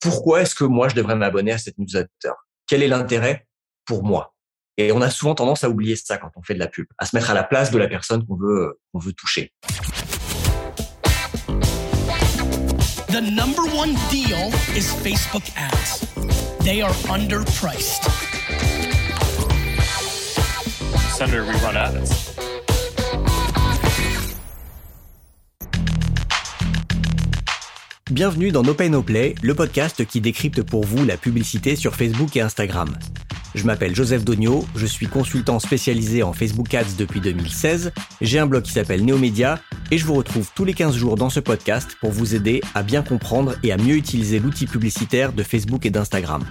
[0.00, 2.32] pourquoi est-ce que moi je devrais m'abonner à cette newsletter?
[2.66, 3.46] Quel est l'intérêt
[3.84, 4.34] pour moi?
[4.76, 7.06] Et on a souvent tendance à oublier ça quand on fait de la pub, à
[7.06, 9.52] se mettre à la place de la personne qu'on veut qu'on veut toucher.
[13.08, 16.06] The number one deal is Facebook ads.
[16.60, 18.04] They are underpriced.
[21.16, 22.47] Senator, we run ads.
[28.10, 32.34] Bienvenue dans No Pay Play, le podcast qui décrypte pour vous la publicité sur Facebook
[32.38, 32.88] et Instagram.
[33.54, 37.92] Je m'appelle Joseph Dogno, je suis consultant spécialisé en Facebook Ads depuis 2016,
[38.22, 39.60] j'ai un blog qui s'appelle Neomedia
[39.90, 42.82] et je vous retrouve tous les 15 jours dans ce podcast pour vous aider à
[42.82, 46.44] bien comprendre et à mieux utiliser l'outil publicitaire de Facebook et d'Instagram.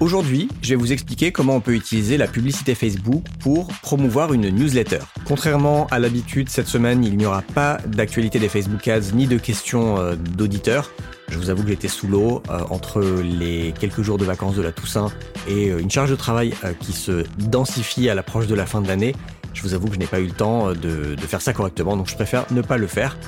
[0.00, 4.48] Aujourd'hui, je vais vous expliquer comment on peut utiliser la publicité Facebook pour promouvoir une
[4.48, 5.00] newsletter.
[5.26, 9.36] Contrairement à l'habitude, cette semaine, il n'y aura pas d'actualité des Facebook Ads ni de
[9.36, 10.90] questions euh, d'auditeurs.
[11.28, 14.62] Je vous avoue que j'étais sous l'eau euh, entre les quelques jours de vacances de
[14.62, 15.12] la Toussaint
[15.46, 18.88] et euh, une charge de travail qui se densifie à l'approche de la fin de
[18.88, 19.14] l'année.
[19.52, 21.98] Je vous avoue que je n'ai pas eu le temps de, de, faire ça correctement,
[21.98, 23.18] donc je préfère ne pas le faire.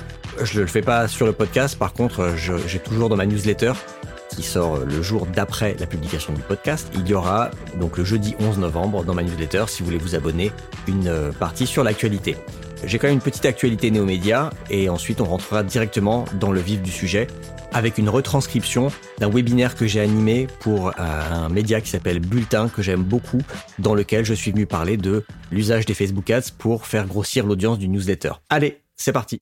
[0.41, 2.33] Je ne le fais pas sur le podcast, par contre,
[2.65, 3.73] j'ai toujours dans ma newsletter
[4.35, 6.91] qui sort le jour d'après la publication du podcast.
[6.95, 10.15] Il y aura donc le jeudi 11 novembre dans ma newsletter, si vous voulez vous
[10.15, 10.51] abonner,
[10.87, 12.35] une euh, partie sur l'actualité.
[12.85, 16.81] J'ai quand même une petite actualité néo-média et ensuite on rentrera directement dans le vif
[16.81, 17.27] du sujet
[17.71, 22.69] avec une retranscription d'un webinaire que j'ai animé pour euh, un média qui s'appelle Bulletin
[22.69, 23.41] que j'aime beaucoup
[23.79, 27.79] dans lequel je suis venu parler de l'usage des Facebook Ads pour faire grossir l'audience
[27.79, 28.33] du newsletter.
[28.49, 29.41] Allez, c'est parti.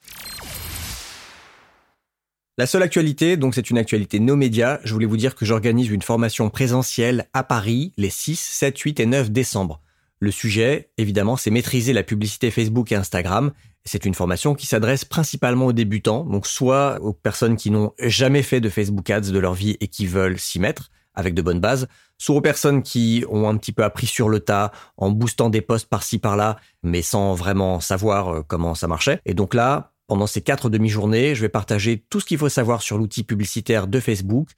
[2.61, 5.89] La seule actualité, donc c'est une actualité no média, je voulais vous dire que j'organise
[5.89, 9.81] une formation présentielle à Paris les 6, 7, 8 et 9 décembre.
[10.19, 13.51] Le sujet, évidemment, c'est maîtriser la publicité Facebook et Instagram.
[13.83, 18.43] C'est une formation qui s'adresse principalement aux débutants, donc soit aux personnes qui n'ont jamais
[18.43, 21.59] fait de Facebook Ads de leur vie et qui veulent s'y mettre avec de bonnes
[21.59, 21.87] bases,
[22.19, 25.61] soit aux personnes qui ont un petit peu appris sur le tas en boostant des
[25.61, 29.19] posts par-ci par-là, mais sans vraiment savoir euh, comment ça marchait.
[29.25, 32.81] Et donc là, pendant ces quatre demi-journées, je vais partager tout ce qu'il faut savoir
[32.81, 34.49] sur l'outil publicitaire de Facebook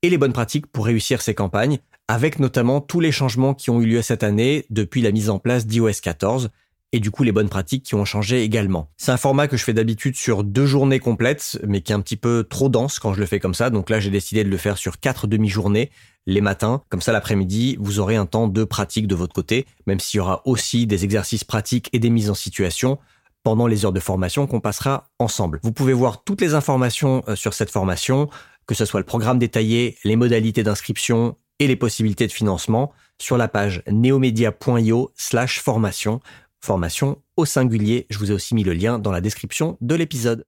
[0.00, 3.82] et les bonnes pratiques pour réussir ces campagnes, avec notamment tous les changements qui ont
[3.82, 6.48] eu lieu cette année depuis la mise en place d'iOS 14
[6.92, 8.88] et du coup les bonnes pratiques qui ont changé également.
[8.96, 12.00] C'est un format que je fais d'habitude sur deux journées complètes, mais qui est un
[12.00, 13.68] petit peu trop dense quand je le fais comme ça.
[13.68, 15.90] Donc là, j'ai décidé de le faire sur quatre demi-journées
[16.26, 16.80] les matins.
[16.88, 20.20] Comme ça, l'après-midi, vous aurez un temps de pratique de votre côté, même s'il y
[20.22, 22.98] aura aussi des exercices pratiques et des mises en situation
[23.42, 25.60] pendant les heures de formation qu'on passera ensemble.
[25.62, 28.28] Vous pouvez voir toutes les informations euh, sur cette formation,
[28.66, 33.36] que ce soit le programme détaillé, les modalités d'inscription et les possibilités de financement sur
[33.36, 36.20] la page neomedia.io slash formation.
[36.60, 38.06] Formation au singulier.
[38.10, 40.44] Je vous ai aussi mis le lien dans la description de l'épisode.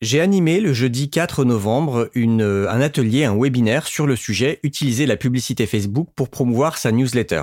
[0.00, 5.06] J'ai animé le jeudi 4 novembre euh, un atelier, un webinaire sur le sujet Utiliser
[5.06, 7.42] la publicité Facebook pour promouvoir sa newsletter.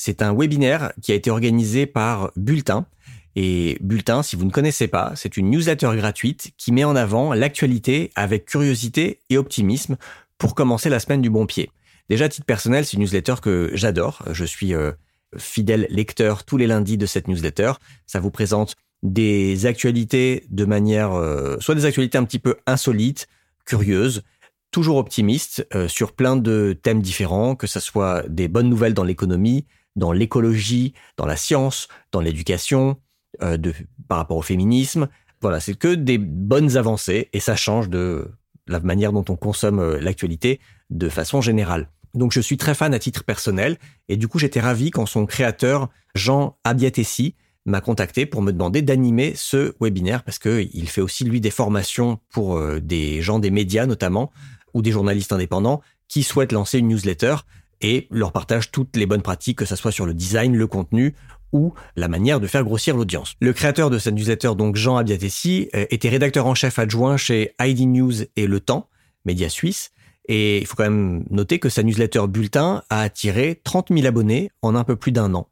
[0.00, 2.86] C'est un webinaire qui a été organisé par Bulletin,
[3.34, 7.34] et Bulletin, si vous ne connaissez pas, c'est une newsletter gratuite qui met en avant
[7.34, 9.96] l'actualité avec curiosité et optimisme
[10.38, 11.72] pour commencer la semaine du bon pied.
[12.08, 14.22] Déjà, à titre personnel, c'est une newsletter que j'adore.
[14.30, 14.92] Je suis euh,
[15.36, 17.72] fidèle lecteur tous les lundis de cette newsletter.
[18.06, 23.26] Ça vous présente des actualités de manière, euh, soit des actualités un petit peu insolites,
[23.64, 24.22] curieuses,
[24.70, 29.04] toujours optimistes, euh, sur plein de thèmes différents, que ce soit des bonnes nouvelles dans
[29.04, 29.66] l'économie,
[29.98, 32.96] dans l'écologie, dans la science, dans l'éducation,
[33.42, 33.74] euh, de,
[34.08, 35.08] par rapport au féminisme.
[35.40, 38.30] Voilà, c'est que des bonnes avancées et ça change de
[38.66, 40.60] la manière dont on consomme euh, l'actualité
[40.90, 41.88] de façon générale.
[42.14, 43.76] Donc je suis très fan à titre personnel
[44.08, 47.34] et du coup j'étais ravi quand son créateur Jean Abiatessi
[47.66, 51.50] m'a contacté pour me demander d'animer ce webinaire parce que il fait aussi lui des
[51.50, 54.32] formations pour euh, des gens des médias notamment
[54.72, 57.36] ou des journalistes indépendants qui souhaitent lancer une newsletter
[57.80, 61.14] et leur partage toutes les bonnes pratiques que ce soit sur le design, le contenu
[61.52, 63.34] ou la manière de faire grossir l'audience.
[63.40, 67.54] Le créateur de cette newsletter, donc Jean Abiatessi, euh, était rédacteur en chef adjoint chez
[67.60, 68.88] ID News et Le Temps,
[69.24, 69.92] média suisse,
[70.28, 74.50] et il faut quand même noter que sa newsletter Bulletin a attiré 30 000 abonnés
[74.60, 75.48] en un peu plus d'un an.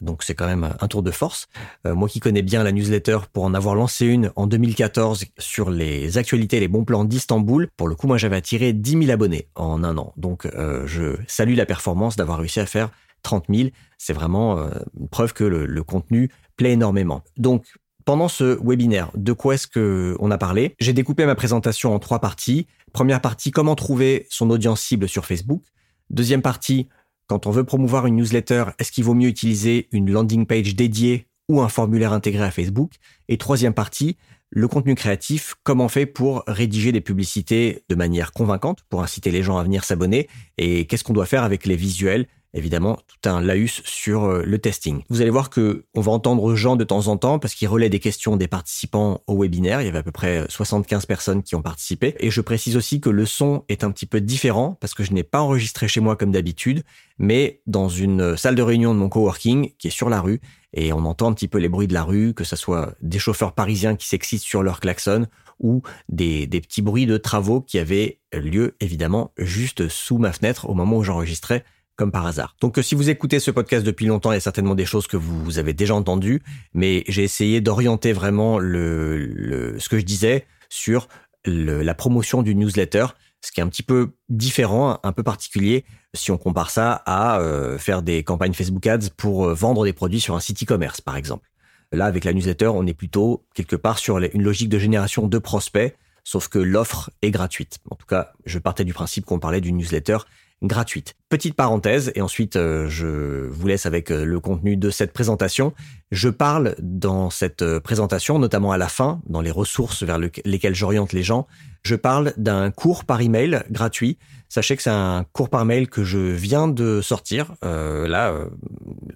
[0.00, 1.48] Donc c'est quand même un tour de force.
[1.86, 5.70] Euh, moi qui connais bien la newsletter pour en avoir lancé une en 2014 sur
[5.70, 9.10] les actualités et les bons plans d'Istanbul, pour le coup moi j'avais attiré 10 000
[9.10, 10.12] abonnés en un an.
[10.16, 12.90] Donc euh, je salue la performance d'avoir réussi à faire
[13.26, 17.22] 30 000, c'est vraiment euh, une preuve que le, contenu plaît énormément.
[17.36, 17.64] Donc,
[18.04, 20.76] pendant ce webinaire, de quoi est-ce que on a parlé?
[20.78, 22.68] J'ai découpé ma présentation en trois parties.
[22.92, 25.62] Première partie, comment trouver son audience cible sur Facebook.
[26.08, 26.88] Deuxième partie,
[27.26, 31.26] quand on veut promouvoir une newsletter, est-ce qu'il vaut mieux utiliser une landing page dédiée
[31.48, 32.92] ou un formulaire intégré à Facebook?
[33.28, 34.16] Et troisième partie,
[34.50, 39.30] le contenu créatif, comment on fait pour rédiger des publicités de manière convaincante, pour inciter
[39.30, 43.28] les gens à venir s'abonner, et qu'est-ce qu'on doit faire avec les visuels évidemment tout
[43.28, 45.02] un laus sur euh, le testing.
[45.08, 47.90] Vous allez voir que on va entendre Jean de temps en temps parce qu'il relaie
[47.90, 49.82] des questions des participants au webinaire.
[49.82, 52.14] Il y avait à peu près 75 personnes qui ont participé.
[52.20, 55.12] Et je précise aussi que le son est un petit peu différent parce que je
[55.12, 56.82] n'ai pas enregistré chez moi comme d'habitude,
[57.18, 60.40] mais dans une salle de réunion de mon coworking qui est sur la rue
[60.72, 63.18] et on entend un petit peu les bruits de la rue, que ce soit des
[63.18, 65.26] chauffeurs parisiens qui s'excitent sur leur klaxon
[65.58, 70.74] ou des petits bruits de travaux qui avaient lieu évidemment juste sous ma fenêtre au
[70.74, 71.64] moment où j'enregistrais
[71.96, 72.54] comme par hasard.
[72.60, 75.16] Donc si vous écoutez ce podcast depuis longtemps, il y a certainement des choses que
[75.16, 76.42] vous avez déjà entendues,
[76.74, 81.08] mais j'ai essayé d'orienter vraiment le, ce que je disais sur
[81.46, 83.06] la promotion du newsletter,
[83.40, 85.84] ce qui est un petit peu différent, un peu particulier,
[86.14, 89.92] si on compare ça à euh, faire des campagnes Facebook Ads pour euh, vendre des
[89.92, 91.48] produits sur un site e-commerce, par exemple.
[91.92, 95.38] Là, avec la newsletter, on est plutôt quelque part sur une logique de génération de
[95.38, 95.94] prospects,
[96.24, 97.78] sauf que l'offre est gratuite.
[97.90, 100.18] En tout cas, je partais du principe qu'on parlait d'une newsletter
[100.62, 101.14] gratuite.
[101.28, 105.74] Petite parenthèse, et ensuite euh, je vous laisse avec euh, le contenu de cette présentation.
[106.10, 110.74] Je parle dans cette euh, présentation, notamment à la fin, dans les ressources vers lesquelles
[110.74, 111.46] j'oriente les gens,
[111.82, 114.18] je parle d'un cours par email gratuit.
[114.48, 118.32] Sachez que c'est un cours par mail que je viens de sortir, là,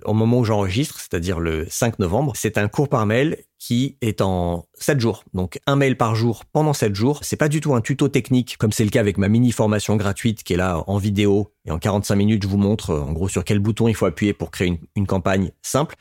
[0.05, 2.33] au moment où j'enregistre, c'est-à-dire le 5 novembre.
[2.37, 5.23] C'est un cours par mail qui est en 7 jours.
[5.35, 7.21] Donc un mail par jour pendant 7 jours.
[7.23, 9.97] C'est pas du tout un tuto technique comme c'est le cas avec ma mini formation
[9.97, 13.29] gratuite qui est là en vidéo et en 45 minutes je vous montre en gros
[13.29, 15.95] sur quel bouton il faut appuyer pour créer une, une campagne simple.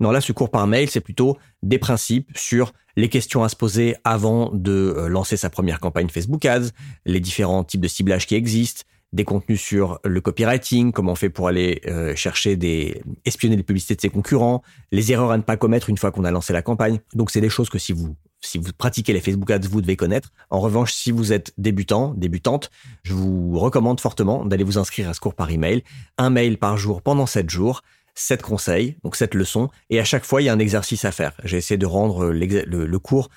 [0.00, 3.56] Non, là, ce cours par mail, c'est plutôt des principes sur les questions à se
[3.56, 6.68] poser avant de euh, lancer sa première campagne Facebook Ads,
[7.06, 8.82] les différents types de ciblage qui existent,
[9.12, 13.62] des contenus sur le copywriting, comment on fait pour aller euh, chercher des espionner les
[13.62, 16.52] publicités de ses concurrents, les erreurs à ne pas commettre une fois qu'on a lancé
[16.52, 16.98] la campagne.
[17.14, 19.96] Donc c'est des choses que si vous si vous pratiquez les Facebook Ads, vous devez
[19.96, 20.30] connaître.
[20.50, 22.70] En revanche, si vous êtes débutant, débutante,
[23.02, 25.82] je vous recommande fortement d'aller vous inscrire à ce cours par email,
[26.18, 27.82] un mail par jour pendant 7 jours.
[28.14, 31.12] 7 conseils, donc 7 leçons, et à chaque fois, il y a un exercice à
[31.12, 31.32] faire.
[31.44, 33.28] J'ai essayé de rendre le, le cours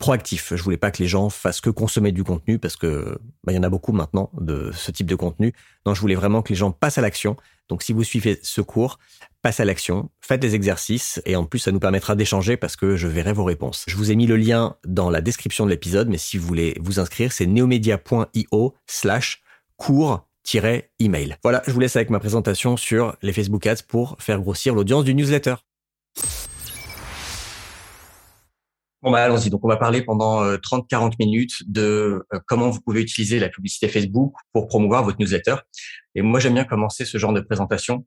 [0.00, 0.54] proactif.
[0.56, 3.54] Je voulais pas que les gens fassent que consommer du contenu parce que bah, il
[3.54, 5.52] y en a beaucoup maintenant de ce type de contenu.
[5.86, 7.36] Non, je voulais vraiment que les gens passent à l'action.
[7.68, 8.98] Donc si vous suivez ce cours,
[9.42, 12.96] passez à l'action, faites des exercices et en plus ça nous permettra d'échanger parce que
[12.96, 13.84] je verrai vos réponses.
[13.86, 16.76] Je vous ai mis le lien dans la description de l'épisode, mais si vous voulez
[16.80, 19.42] vous inscrire, c'est neomedia.io slash
[20.48, 21.36] cours-email.
[21.42, 25.04] Voilà, je vous laisse avec ma présentation sur les Facebook Ads pour faire grossir l'audience
[25.04, 25.54] du newsletter.
[29.02, 29.48] Bon, bah, allons-y.
[29.48, 33.48] Donc, on va parler pendant 30-40 euh, minutes de euh, comment vous pouvez utiliser la
[33.48, 35.56] publicité Facebook pour promouvoir votre newsletter.
[36.14, 38.06] Et moi, j'aime bien commencer ce genre de présentation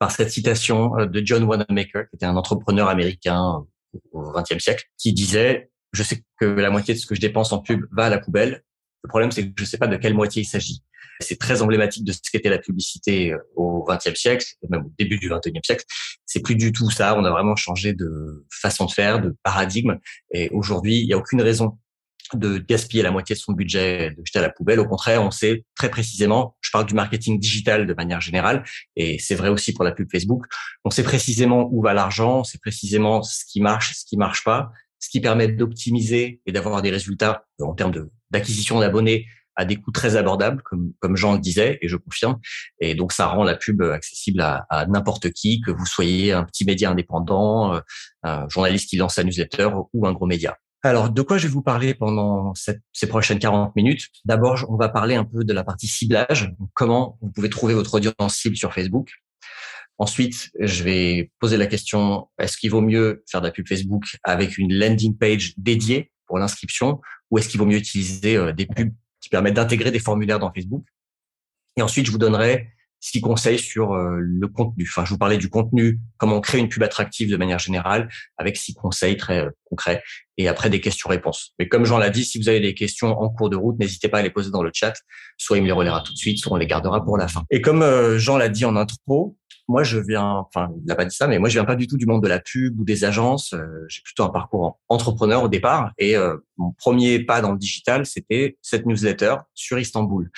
[0.00, 3.64] par cette citation euh, de John Wanamaker, qui était un entrepreneur américain
[4.10, 7.52] au XXe siècle, qui disait «Je sais que la moitié de ce que je dépense
[7.52, 8.64] en pub va à la poubelle.
[9.06, 10.82] Le problème, c'est que je ne sais pas de quelle moitié il s'agit.»
[11.20, 15.16] C'est très emblématique de ce qu'était la publicité euh, au XXe siècle, même au début
[15.16, 15.84] du XXIe siècle.
[16.26, 17.16] C'est plus du tout ça.
[17.16, 19.98] On a vraiment changé de façon de faire, de paradigme.
[20.34, 21.78] Et aujourd'hui, il n'y a aucune raison
[22.34, 24.80] de gaspiller la moitié de son budget, de jeter à la poubelle.
[24.80, 28.64] Au contraire, on sait très précisément, je parle du marketing digital de manière générale,
[28.96, 30.46] et c'est vrai aussi pour la pub Facebook,
[30.84, 34.42] on sait précisément où va l'argent, on sait précisément ce qui marche, ce qui marche
[34.42, 39.26] pas, ce qui permet d'optimiser et d'avoir des résultats en termes d'acquisition d'abonnés
[39.56, 42.38] à des coûts très abordables, comme, comme Jean le disait, et je confirme.
[42.78, 46.44] Et donc, ça rend la pub accessible à, à n'importe qui, que vous soyez un
[46.44, 47.80] petit média indépendant, euh,
[48.22, 50.56] un journaliste qui lance sa newsletter ou un gros média.
[50.82, 54.06] Alors, de quoi je vais vous parler pendant ces prochaines 40 minutes?
[54.24, 57.94] D'abord, on va parler un peu de la partie ciblage, comment vous pouvez trouver votre
[57.94, 59.10] audience cible sur Facebook.
[59.98, 64.04] Ensuite, je vais poser la question, est-ce qu'il vaut mieux faire de la pub Facebook
[64.22, 68.66] avec une landing page dédiée pour l'inscription ou est-ce qu'il vaut mieux utiliser euh, des
[68.66, 70.84] pubs qui permettent d'intégrer des formulaires dans Facebook?
[71.76, 74.86] Et ensuite, je vous donnerai six conseils sur euh, le contenu.
[74.88, 78.56] Enfin, je vous parlais du contenu, comment créer une pub attractive de manière générale, avec
[78.56, 80.02] six conseils très euh, concrets.
[80.38, 81.52] Et après, des questions-réponses.
[81.58, 84.08] Mais comme Jean l'a dit, si vous avez des questions en cours de route, n'hésitez
[84.08, 84.94] pas à les poser dans le chat.
[85.36, 87.44] Soit il me les relaiera tout de suite, soit on les gardera pour la fin.
[87.50, 89.36] Et comme Jean l'a dit en intro,
[89.68, 91.86] moi, je viens, enfin, il n'a pas dit ça, mais moi, je viens pas du
[91.86, 93.52] tout du monde de la pub ou des agences.
[93.52, 95.92] Euh, j'ai plutôt un parcours entrepreneur au départ.
[95.98, 100.30] Et euh, mon premier pas dans le digital, c'était cette newsletter sur Istanbul.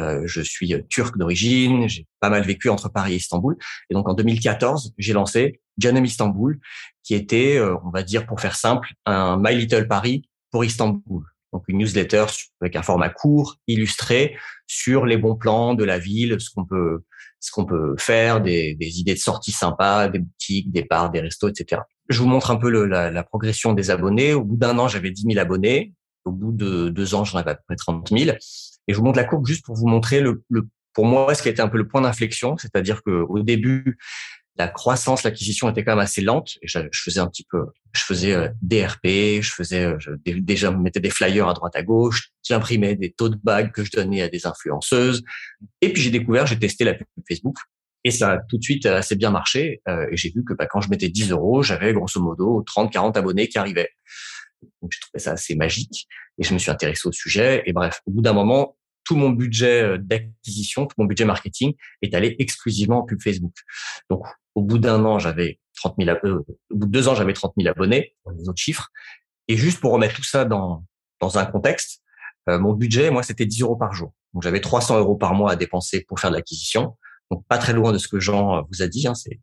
[0.00, 3.56] Euh, je suis turc d'origine, j'ai pas mal vécu entre Paris et Istanbul.
[3.90, 6.58] Et donc, en 2014, j'ai lancé Janem Istanbul,
[7.02, 11.64] qui était, on va dire, pour faire simple, un My Little Paris pour Istanbul donc
[11.68, 12.26] une newsletter
[12.60, 17.02] avec un format court, illustré sur les bons plans de la ville, ce qu'on peut
[17.40, 21.20] ce qu'on peut faire, des, des, idées de sortie sympas, des boutiques, des bars, des
[21.20, 21.82] restos, etc.
[22.08, 24.32] Je vous montre un peu le, la, la, progression des abonnés.
[24.32, 25.92] Au bout d'un an, j'avais 10 000 abonnés.
[26.24, 28.36] Au bout de deux ans, j'en avais à peu près 30 000.
[28.86, 31.42] Et je vous montre la courbe juste pour vous montrer le, le pour moi ce
[31.42, 33.98] qui a été un peu le point d'inflexion, c'est-à-dire que au début,
[34.56, 36.58] la croissance, l'acquisition était quand même assez lente.
[36.62, 40.70] Je, faisais un petit peu, je faisais euh, des RP, je faisais euh, je, déjà
[40.70, 44.22] mettais des flyers à droite à gauche, j'imprimais des taux de bagues que je donnais
[44.22, 45.22] à des influenceuses.
[45.80, 47.56] Et puis j'ai découvert, j'ai testé la pub Facebook
[48.04, 49.80] et ça a tout de suite assez bien marché.
[49.88, 52.92] Euh, et j'ai vu que bah, quand je mettais 10 euros, j'avais grosso modo 30,
[52.92, 53.90] 40 abonnés qui arrivaient.
[54.80, 56.06] Donc je trouvais ça assez magique
[56.38, 57.62] et je me suis intéressé au sujet.
[57.66, 62.14] Et bref, au bout d'un moment, tout mon budget d'acquisition, tout mon budget marketing est
[62.14, 63.54] allé exclusivement en pub Facebook.
[64.10, 67.32] Donc au bout d'un an, j'avais 30 000, euh, au bout de deux ans, j'avais
[67.32, 68.88] 30 000 abonnés, les autres chiffres.
[69.48, 70.84] Et juste pour remettre tout ça dans,
[71.20, 72.02] dans un contexte,
[72.48, 74.12] euh, mon budget, moi, c'était 10 euros par jour.
[74.34, 76.96] Donc, j'avais 300 euros par mois à dépenser pour faire de l'acquisition.
[77.30, 79.06] Donc, pas très loin de ce que Jean euh, vous a dit.
[79.06, 79.40] Hein, c'est,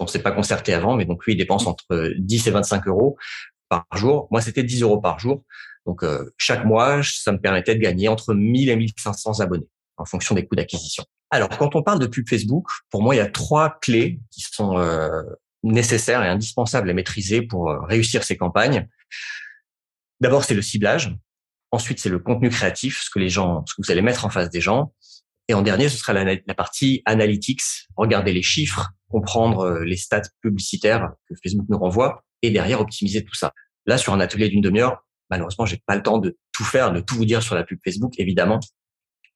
[0.00, 3.16] on s'est pas concerté avant, mais donc lui, il dépense entre 10 et 25 euros
[3.68, 4.28] par jour.
[4.30, 5.44] Moi, c'était 10 euros par jour.
[5.86, 6.04] Donc,
[6.38, 10.46] chaque mois, ça me permettait de gagner entre 1000 et 1500 abonnés en fonction des
[10.46, 11.04] coûts d'acquisition.
[11.30, 14.42] Alors, quand on parle de pub Facebook, pour moi, il y a trois clés qui
[14.42, 15.22] sont euh,
[15.62, 18.88] nécessaires et indispensables à maîtriser pour euh, réussir ces campagnes.
[20.20, 21.16] D'abord, c'est le ciblage.
[21.70, 24.30] Ensuite, c'est le contenu créatif, ce que les gens, ce que vous allez mettre en
[24.30, 24.92] face des gens.
[25.48, 27.62] Et en dernier, ce sera la, partie analytics,
[27.96, 33.24] regarder les chiffres, comprendre euh, les stats publicitaires que Facebook nous renvoie, et derrière optimiser
[33.24, 33.52] tout ça.
[33.86, 37.00] Là, sur un atelier d'une demi-heure, malheureusement, j'ai pas le temps de tout faire, de
[37.00, 38.60] tout vous dire sur la pub Facebook, évidemment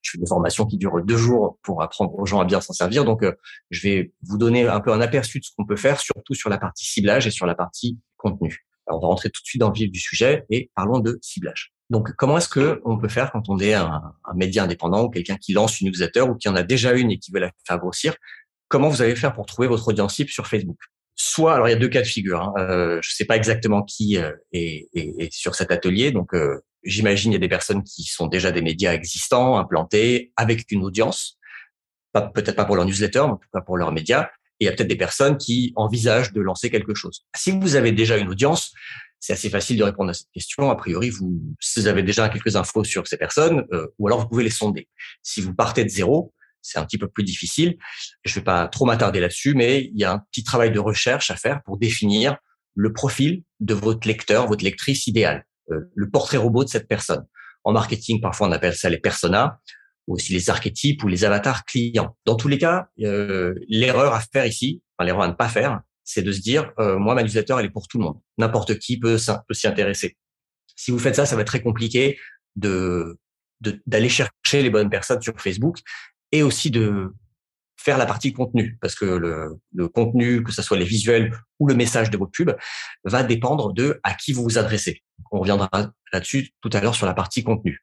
[0.07, 2.73] je fais des formations qui durent deux jours pour apprendre aux gens à bien s'en
[2.73, 3.05] servir.
[3.05, 3.33] Donc, euh,
[3.71, 6.49] je vais vous donner un peu un aperçu de ce qu'on peut faire, surtout sur
[6.49, 8.67] la partie ciblage et sur la partie contenu.
[8.87, 11.19] Alors, on va rentrer tout de suite dans le vif du sujet et parlons de
[11.23, 11.73] ciblage.
[11.91, 15.11] Donc, comment est-ce que on peut faire quand on est un, un média indépendant ou
[15.11, 17.51] quelqu'un qui lance une newsletter ou qui en a déjà une et qui veut la
[17.67, 18.15] faire grossir?
[18.69, 20.79] Comment vous allez faire pour trouver votre audience cible sur Facebook?
[21.19, 22.43] Soit, alors il y a deux cas de figure.
[22.43, 22.53] Hein.
[22.59, 26.35] Euh, je ne sais pas exactement qui euh, est, est, est, sur cet atelier, donc
[26.35, 30.71] euh, J'imagine il y a des personnes qui sont déjà des médias existants, implantés, avec
[30.71, 31.37] une audience,
[32.13, 34.29] peut-être pas pour leur newsletter, mais en tout cas pour leurs médias.
[34.61, 37.27] Et il y a peut-être des personnes qui envisagent de lancer quelque chose.
[37.35, 38.73] Si vous avez déjà une audience,
[39.19, 40.71] c'est assez facile de répondre à cette question.
[40.71, 41.43] A priori, vous,
[41.77, 44.89] vous avez déjà quelques infos sur ces personnes, euh, ou alors vous pouvez les sonder.
[45.23, 46.33] Si vous partez de zéro,
[46.67, 47.77] c'est un petit peu plus difficile.
[48.25, 50.79] Je ne vais pas trop m'attarder là-dessus, mais il y a un petit travail de
[50.79, 52.37] recherche à faire pour définir
[52.75, 55.47] le profil de votre lecteur, votre lectrice idéale.
[55.71, 57.25] Euh, le portrait robot de cette personne.
[57.65, 59.59] En marketing, parfois on appelle ça les personas,
[60.07, 62.17] ou aussi les archétypes ou les avatars clients.
[62.25, 65.81] Dans tous les cas, euh, l'erreur à faire ici, enfin l'erreur à ne pas faire,
[66.05, 68.21] c'est de se dire, euh, moi, ma newsletter, elle est pour tout le monde.
[68.39, 69.17] N'importe qui peut,
[69.49, 70.17] peut s'y intéresser.
[70.77, 72.19] Si vous faites ça, ça va être très compliqué
[72.55, 73.19] de
[73.87, 75.79] d'aller chercher les bonnes personnes sur Facebook
[76.33, 77.13] et aussi de
[77.77, 81.69] faire la partie contenu, parce que le, le, contenu, que ce soit les visuels ou
[81.69, 82.57] le message de vos pubs,
[83.05, 85.03] va dépendre de à qui vous vous adressez.
[85.31, 85.69] On reviendra
[86.13, 87.81] là-dessus tout à l'heure sur la partie contenu.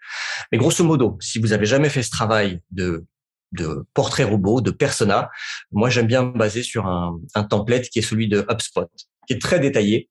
[0.51, 3.05] Mais grosso modo, si vous avez jamais fait ce travail de,
[3.53, 5.29] de portrait robot, de persona,
[5.71, 8.89] moi j'aime bien me baser sur un, un template qui est celui de HubSpot,
[9.27, 10.09] qui est très détaillé.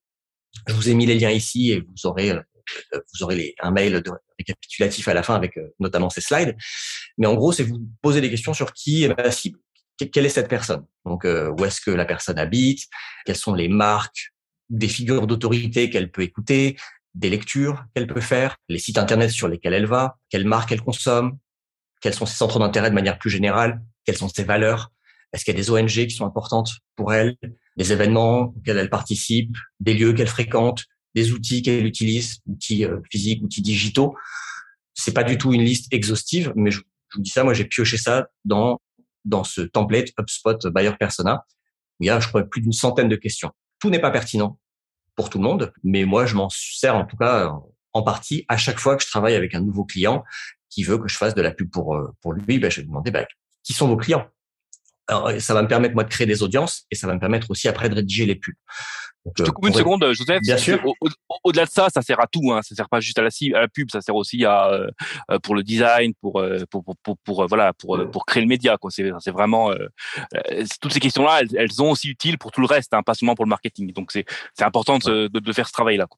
[0.68, 2.40] Je vous ai mis les liens ici et vous aurez euh,
[2.92, 4.10] vous aurez un mail de
[4.46, 6.56] récapitulatif à la fin avec euh, notamment ces slides.
[7.18, 9.58] Mais en gros, c'est vous poser des questions sur qui est ma cible
[10.10, 12.88] quelle est cette personne Donc, euh, où est-ce que la personne habite
[13.24, 14.32] Quelles sont les marques,
[14.70, 16.76] des figures d'autorité qu'elle peut écouter,
[17.14, 20.82] des lectures qu'elle peut faire, les sites internet sur lesquels elle va, quelles marques elle
[20.82, 21.38] consomme,
[22.00, 24.92] quels sont ses centres d'intérêt de manière plus générale, quelles sont ses valeurs,
[25.32, 27.36] est-ce qu'il y a des ONG qui sont importantes pour elle,
[27.76, 33.00] des événements auxquels elle participe, des lieux qu'elle fréquente, des outils qu'elle utilise, outils euh,
[33.10, 34.14] physiques, outils digitaux.
[34.94, 36.80] C'est pas du tout une liste exhaustive, mais je,
[37.14, 38.80] vous dis ça, moi j'ai pioché ça dans
[39.24, 41.46] dans ce template HubSpot Buyer Persona.
[42.00, 43.52] il y a, je crois, plus d'une centaine de questions.
[43.78, 44.58] Tout n'est pas pertinent
[45.14, 47.52] pour tout le monde, mais moi, je m'en sers en tout cas
[47.92, 50.24] en partie à chaque fois que je travaille avec un nouveau client
[50.70, 52.58] qui veut que je fasse de la pub pour euh, pour lui.
[52.58, 53.26] Ben, je vais demander ben,
[53.62, 54.26] qui sont vos clients?
[55.06, 57.50] Alors, ça va me permettre moi de créer des audiences et ça va me permettre
[57.50, 58.54] aussi après de rédiger les pubs
[59.36, 60.40] je te coupe une seconde, Joseph.
[60.42, 60.82] Bien sûr.
[61.44, 62.52] Au-delà de ça, ça sert à tout.
[62.52, 62.60] Hein.
[62.62, 65.54] Ça sert pas juste à la, à la pub, ça sert aussi à euh, pour
[65.54, 68.76] le design, pour euh, pour, pour, pour, pour, euh, voilà, pour pour créer le média.
[68.88, 69.86] C'est, c'est vraiment euh,
[70.80, 73.34] toutes ces questions-là, elles, elles, sont aussi utiles pour tout le reste, hein, pas seulement
[73.34, 73.92] pour le marketing.
[73.92, 74.24] Donc c'est
[74.54, 76.08] c'est important de, de, de, faire ce travail-là.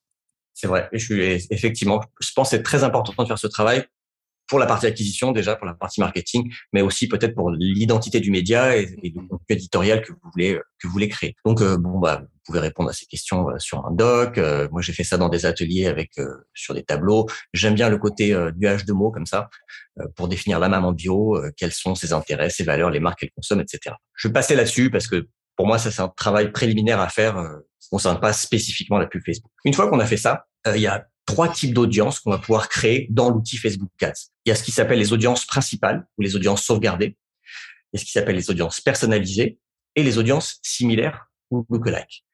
[0.54, 0.88] C'est vrai.
[0.92, 1.20] Je suis
[1.50, 3.84] effectivement, je pense que c'est très important de faire ce travail
[4.46, 8.30] pour la partie acquisition déjà, pour la partie marketing, mais aussi peut-être pour l'identité du
[8.30, 11.34] média et, et le contenu éditorial que vous voulez que vous voulez créer.
[11.44, 14.38] Donc bon bah pouvez répondre à ces questions euh, sur un doc.
[14.38, 17.26] Euh, moi j'ai fait ça dans des ateliers avec euh, sur des tableaux.
[17.52, 19.48] J'aime bien le côté nuage de mots comme ça
[20.16, 23.60] pour définir la maman bio, quels sont ses intérêts, ses valeurs, les marques qu'elle consomme,
[23.60, 23.94] etc.
[24.14, 27.34] Je vais passer là-dessus parce que pour moi ça c'est un travail préliminaire à faire
[27.34, 29.52] Ça ne concerne pas spécifiquement la pub Facebook.
[29.64, 32.68] Une fois qu'on a fait ça, il y a trois types d'audiences qu'on va pouvoir
[32.68, 34.30] créer dans l'outil Facebook Ads.
[34.44, 37.16] Il y a ce qui s'appelle les audiences principales ou les audiences sauvegardées.
[37.92, 39.58] Il y a ce qui s'appelle les audiences personnalisées
[39.96, 42.24] et les audiences similaires ou lookalike.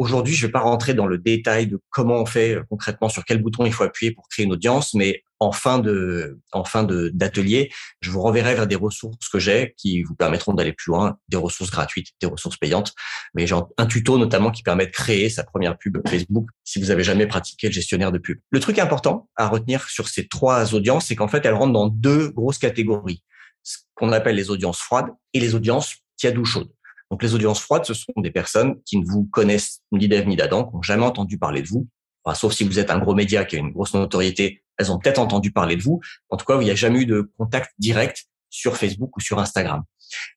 [0.00, 3.10] Aujourd'hui, je ne vais pas rentrer dans le détail de comment on fait euh, concrètement,
[3.10, 6.64] sur quel bouton il faut appuyer pour créer une audience, mais en fin de, en
[7.12, 11.18] d'atelier, je vous renverrai vers des ressources que j'ai qui vous permettront d'aller plus loin,
[11.28, 12.94] des ressources gratuites, des ressources payantes.
[13.34, 16.90] Mais j'ai un tuto notamment qui permet de créer sa première pub Facebook si vous
[16.90, 18.38] avez jamais pratiqué le gestionnaire de pub.
[18.48, 21.88] Le truc important à retenir sur ces trois audiences, c'est qu'en fait, elles rentrent dans
[21.88, 23.22] deux grosses catégories.
[23.62, 26.70] Ce qu'on appelle les audiences froides et les audiences tièdes ou chaudes.
[27.10, 30.36] Donc les audiences froides, ce sont des personnes qui ne vous connaissent ni d'Ève ni
[30.36, 31.88] d'Adam, qui n'ont jamais entendu parler de vous.
[32.34, 35.18] sauf si vous êtes un gros média qui a une grosse notoriété, elles ont peut-être
[35.18, 36.00] entendu parler de vous.
[36.30, 39.38] En tout cas, il n'y a jamais eu de contact direct sur Facebook ou sur
[39.38, 39.82] Instagram.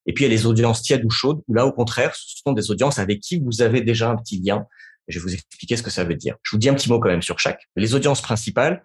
[0.06, 2.42] Et puis il y a les audiences tièdes ou chaudes, où là, au contraire, ce
[2.44, 4.66] sont des audiences avec qui vous avez déjà un petit lien.
[5.08, 6.36] Je vais vous expliquer ce que ça veut dire.
[6.44, 7.68] Je vous dis un petit mot quand même sur chaque.
[7.76, 8.84] Les audiences principales,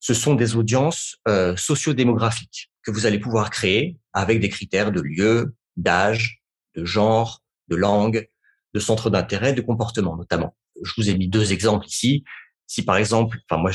[0.00, 5.00] ce sont des audiences euh, sociodémographiques que vous allez pouvoir créer avec des critères de
[5.00, 6.41] lieu, d'âge,
[6.74, 8.28] de genre, de langue,
[8.74, 10.56] de centre d'intérêt, de comportement notamment.
[10.82, 12.24] Je vous ai mis deux exemples ici.
[12.66, 13.70] Si par exemple, enfin moi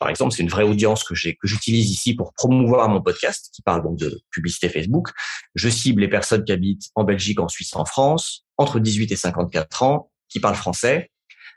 [0.00, 3.62] par exemple, c'est une vraie audience que j'ai j'utilise ici pour promouvoir mon podcast qui
[3.62, 5.10] parle donc de publicité Facebook.
[5.54, 9.16] Je cible les personnes qui habitent en Belgique, en Suisse, en France, entre 18 et
[9.16, 11.10] 54 ans, qui parlent français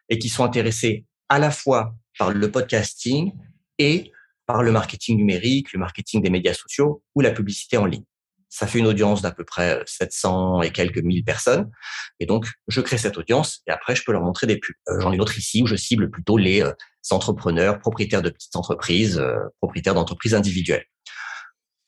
[0.09, 3.33] et qui sont intéressés à la fois par le podcasting
[3.79, 4.11] et
[4.45, 8.03] par le marketing numérique, le marketing des médias sociaux ou la publicité en ligne
[8.53, 11.71] ça fait une audience d'à peu près 700 et quelques mille personnes.
[12.19, 14.75] Et donc, je crée cette audience et après, je peux leur montrer des pubs.
[14.89, 16.71] Euh, j'en ai d'autres ici où je cible plutôt les euh,
[17.09, 20.85] entrepreneurs, propriétaires de petites entreprises, euh, propriétaires d'entreprises individuelles.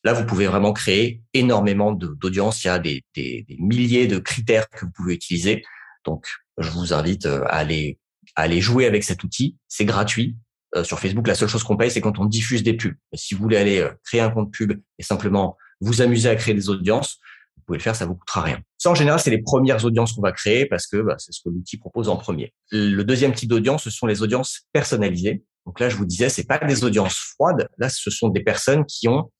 [0.04, 2.64] Là, vous pouvez vraiment créer énormément d'audience.
[2.64, 5.64] Il y a des, des, des, milliers de critères que vous pouvez utiliser.
[6.04, 6.26] Donc,
[6.58, 8.00] je vous invite à aller,
[8.36, 9.58] à aller jouer avec cet outil.
[9.68, 10.36] C'est gratuit.
[10.84, 12.96] sur Facebook, la seule chose qu'on paye, c'est quand on diffuse des pubs.
[13.14, 16.70] si vous voulez aller créer un compte pub et simplement vous amuser à créer des
[16.70, 17.20] audiences,
[17.58, 18.60] vous pouvez le faire, ça vous coûtera rien.
[18.78, 21.42] Ça, en général, c'est les premières audiences qu'on va créer parce que bah, c'est ce
[21.44, 22.54] que l'outil propose en premier.
[22.72, 25.44] Le deuxième type d'audience, ce sont les audiences personnalisées.
[25.66, 27.68] Donc là, je vous disais, c'est pas des audiences froides.
[27.78, 29.32] Là, ce sont des personnes qui ont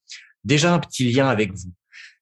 [0.44, 1.72] déjà un petit lien avec vous.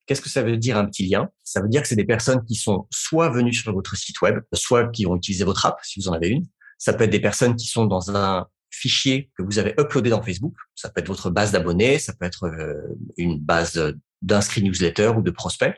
[0.06, 1.30] Qu'est-ce que ça veut dire un petit lien?
[1.42, 4.40] Ça veut dire que c'est des personnes qui sont soit venues sur votre site web,
[4.52, 6.46] soit qui ont utilisé votre app, si vous en avez une.
[6.78, 10.22] Ça peut être des personnes qui sont dans un fichier que vous avez uploadé dans
[10.22, 10.54] Facebook.
[10.74, 12.74] Ça peut être votre base d'abonnés, ça peut être euh,
[13.16, 13.94] une base
[14.24, 15.74] d'inscrits newsletter ou de prospects.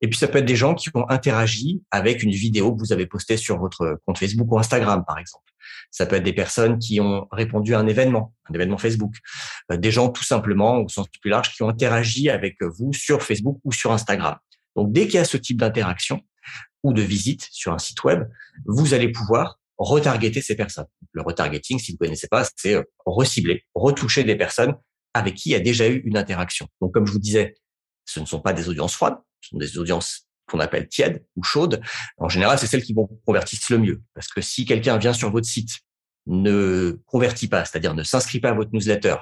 [0.00, 2.92] Et puis ça peut être des gens qui ont interagi avec une vidéo que vous
[2.92, 5.44] avez postée sur votre compte Facebook ou Instagram, par exemple.
[5.90, 9.14] Ça peut être des personnes qui ont répondu à un événement, un événement Facebook.
[9.70, 13.22] Euh, des gens tout simplement, au sens plus large, qui ont interagi avec vous sur
[13.22, 14.36] Facebook ou sur Instagram.
[14.76, 16.20] Donc dès qu'il y a ce type d'interaction
[16.82, 18.28] ou de visite sur un site web,
[18.66, 20.86] vous allez pouvoir retargeter ces personnes.
[21.12, 24.74] Le retargeting, si vous ne connaissez pas, c'est euh, recibler, retoucher des personnes
[25.14, 26.68] avec qui il y a déjà eu une interaction.
[26.80, 27.54] Donc, comme je vous disais,
[28.04, 31.42] ce ne sont pas des audiences froides, ce sont des audiences qu'on appelle tièdes ou
[31.42, 31.80] chaudes.
[32.18, 34.02] En général, c'est celles qui vont convertissent le mieux.
[34.14, 35.80] Parce que si quelqu'un vient sur votre site,
[36.26, 39.16] ne convertit pas, c'est-à-dire ne s'inscrit pas à votre newsletter,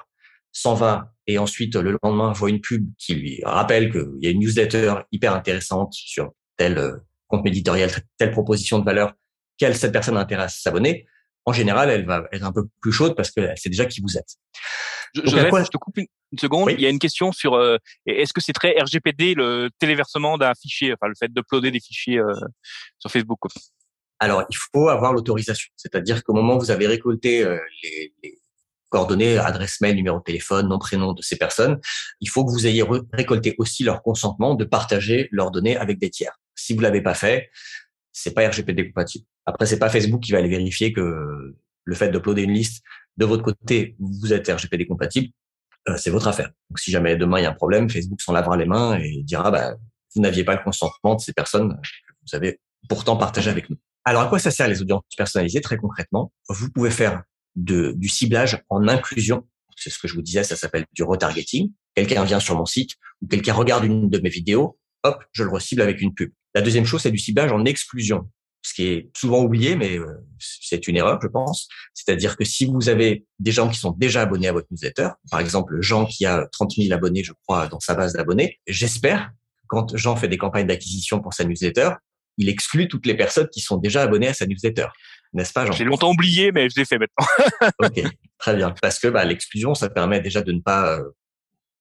[0.53, 4.31] s'en va et ensuite le lendemain voit une pub qui lui rappelle qu'il y a
[4.31, 6.97] une newsletter hyper intéressante sur tel euh,
[7.29, 9.15] compte éditorial, telle proposition de valeur
[9.61, 11.07] quelle cette personne intéresse à s'abonner,
[11.47, 14.17] en général, elle va être un peu plus chaude parce que c'est déjà qui vous
[14.17, 14.37] êtes.
[15.15, 16.07] Je, je, te coupe une,
[16.39, 16.71] seconde.
[16.71, 20.55] Il y a une question sur euh, est-ce que c'est très RGPD le téléversement d'un
[20.55, 22.33] fichier, enfin le fait d'uploader des fichiers euh,
[22.99, 23.41] sur Facebook?
[24.21, 25.71] Alors, il faut avoir l'autorisation.
[25.77, 28.39] C'est-à-dire qu'au moment où vous avez récolté euh, les, les,
[28.91, 31.81] coordonnées, adresse mail, numéro de téléphone, nom, prénom de ces personnes,
[32.21, 36.11] il faut que vous ayez récolté aussi leur consentement de partager leurs données avec des
[36.11, 36.39] tiers.
[36.57, 37.51] Si vous l'avez pas fait,
[38.13, 39.25] c'est pas RGPD compatible.
[39.47, 42.83] Après, c'est pas Facebook qui va aller vérifier que le fait d'uploader une liste
[43.17, 45.29] de votre côté, vous êtes RGPD compatible,
[45.89, 46.51] euh, c'est votre affaire.
[46.69, 49.23] Donc, si jamais demain il y a un problème, Facebook s'en lavera les mains et
[49.23, 49.75] dira, bah,
[50.15, 53.77] vous n'aviez pas le consentement de ces personnes que vous avez pourtant partagé avec nous.
[54.05, 57.23] Alors, à quoi ça sert les audiences personnalisées Très concrètement, vous pouvez faire
[57.57, 59.47] du ciblage en inclusion.
[59.77, 61.73] C'est ce que je vous disais, ça s'appelle du retargeting.
[61.95, 62.93] Quelqu'un vient sur mon site
[63.23, 66.33] ou quelqu'un regarde une de mes vidéos, hop, je le recible avec une pub.
[66.55, 68.29] La deuxième chose, c'est du ciblage en exclusion,
[68.63, 70.07] ce qui est souvent oublié, mais euh,
[70.39, 71.69] c'est une erreur, je pense.
[71.95, 75.41] C'est-à-dire que si vous avez des gens qui sont déjà abonnés à votre newsletter, par
[75.41, 79.31] exemple Jean qui a 30 000 abonnés, je crois, dans sa base d'abonnés, j'espère
[79.69, 81.91] quand Jean fait des campagnes d'acquisition pour sa newsletter,
[82.37, 84.87] il exclut toutes les personnes qui sont déjà abonnées à sa newsletter.
[85.33, 85.73] N'est-ce pas, Jean?
[85.73, 87.27] J'ai longtemps oublié, mais je l'ai fait maintenant.
[87.83, 88.03] ok,
[88.39, 88.75] très bien.
[88.83, 91.05] Parce que bah, l'exclusion, ça permet déjà de ne pas euh,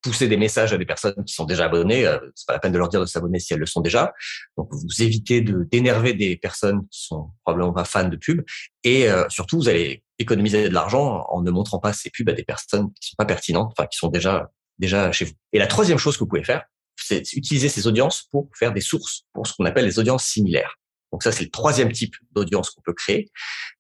[0.02, 2.06] pousser des messages à des personnes qui sont déjà abonnées.
[2.06, 4.14] Euh, c'est pas la peine de leur dire de s'abonner si elles le sont déjà.
[4.58, 8.44] Donc, vous évitez de d'énerver des personnes qui sont probablement pas fans de pubs.
[8.84, 12.34] Et euh, surtout, vous allez économiser de l'argent en ne montrant pas ces pubs à
[12.34, 15.34] des personnes qui sont pas pertinentes, enfin qui sont déjà déjà chez vous.
[15.54, 16.64] Et la troisième chose que vous pouvez faire,
[16.96, 20.76] c'est utiliser ces audiences pour faire des sources pour ce qu'on appelle les audiences similaires.
[21.12, 23.32] Donc ça, c'est le troisième type d'audience qu'on peut créer.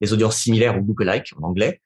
[0.01, 1.81] Les audiences similaires ou lookalike en anglais.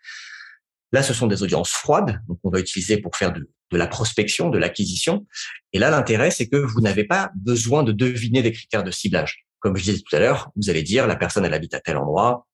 [0.91, 3.88] Là, ce sont des audiences froides, donc on va utiliser pour faire de, de la
[3.88, 5.25] prospection, de l'acquisition.
[5.73, 9.45] Et là, l'intérêt, c'est que vous n'avez pas besoin de deviner des critères de ciblage.
[9.59, 11.97] Comme je disais tout à l'heure, vous allez dire la personne, elle habite à tel
[11.97, 12.47] endroit,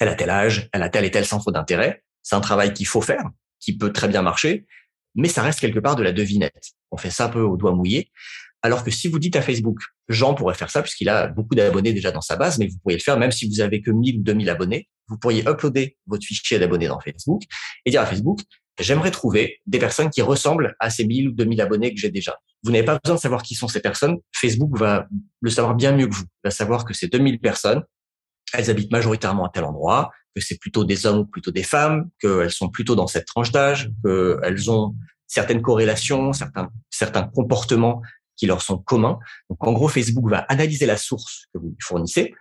[0.00, 2.04] elle a tel âge, elle a tel et tel centre d'intérêt.
[2.22, 3.24] C'est un travail qu'il faut faire,
[3.58, 4.66] qui peut très bien marcher,
[5.14, 6.72] mais ça reste quelque part de la devinette.
[6.90, 8.10] On fait ça un peu au doigt mouillé.
[8.62, 9.78] Alors que si vous dites à Facebook,
[10.08, 12.98] Jean pourrait faire ça puisqu'il a beaucoup d'abonnés déjà dans sa base, mais vous pourriez
[12.98, 14.88] le faire même si vous avez que 1000 ou 2000 abonnés.
[15.08, 17.42] Vous pourriez uploader votre fichier d'abonnés dans Facebook
[17.84, 18.40] et dire à Facebook,
[18.78, 22.36] j'aimerais trouver des personnes qui ressemblent à ces 1000 ou 2000 abonnés que j'ai déjà.
[22.62, 24.18] Vous n'avez pas besoin de savoir qui sont ces personnes.
[24.32, 25.06] Facebook va
[25.40, 26.24] le savoir bien mieux que vous.
[26.24, 27.82] Il va savoir que ces 2000 personnes,
[28.52, 32.08] elles habitent majoritairement à tel endroit, que c'est plutôt des hommes ou plutôt des femmes,
[32.20, 34.94] qu'elles sont plutôt dans cette tranche d'âge, qu'elles ont
[35.26, 38.02] certaines corrélations, certains, certains comportements
[38.36, 39.18] qui leur sont communs.
[39.50, 42.34] Donc, en gros, Facebook va analyser la source que vous lui fournissez,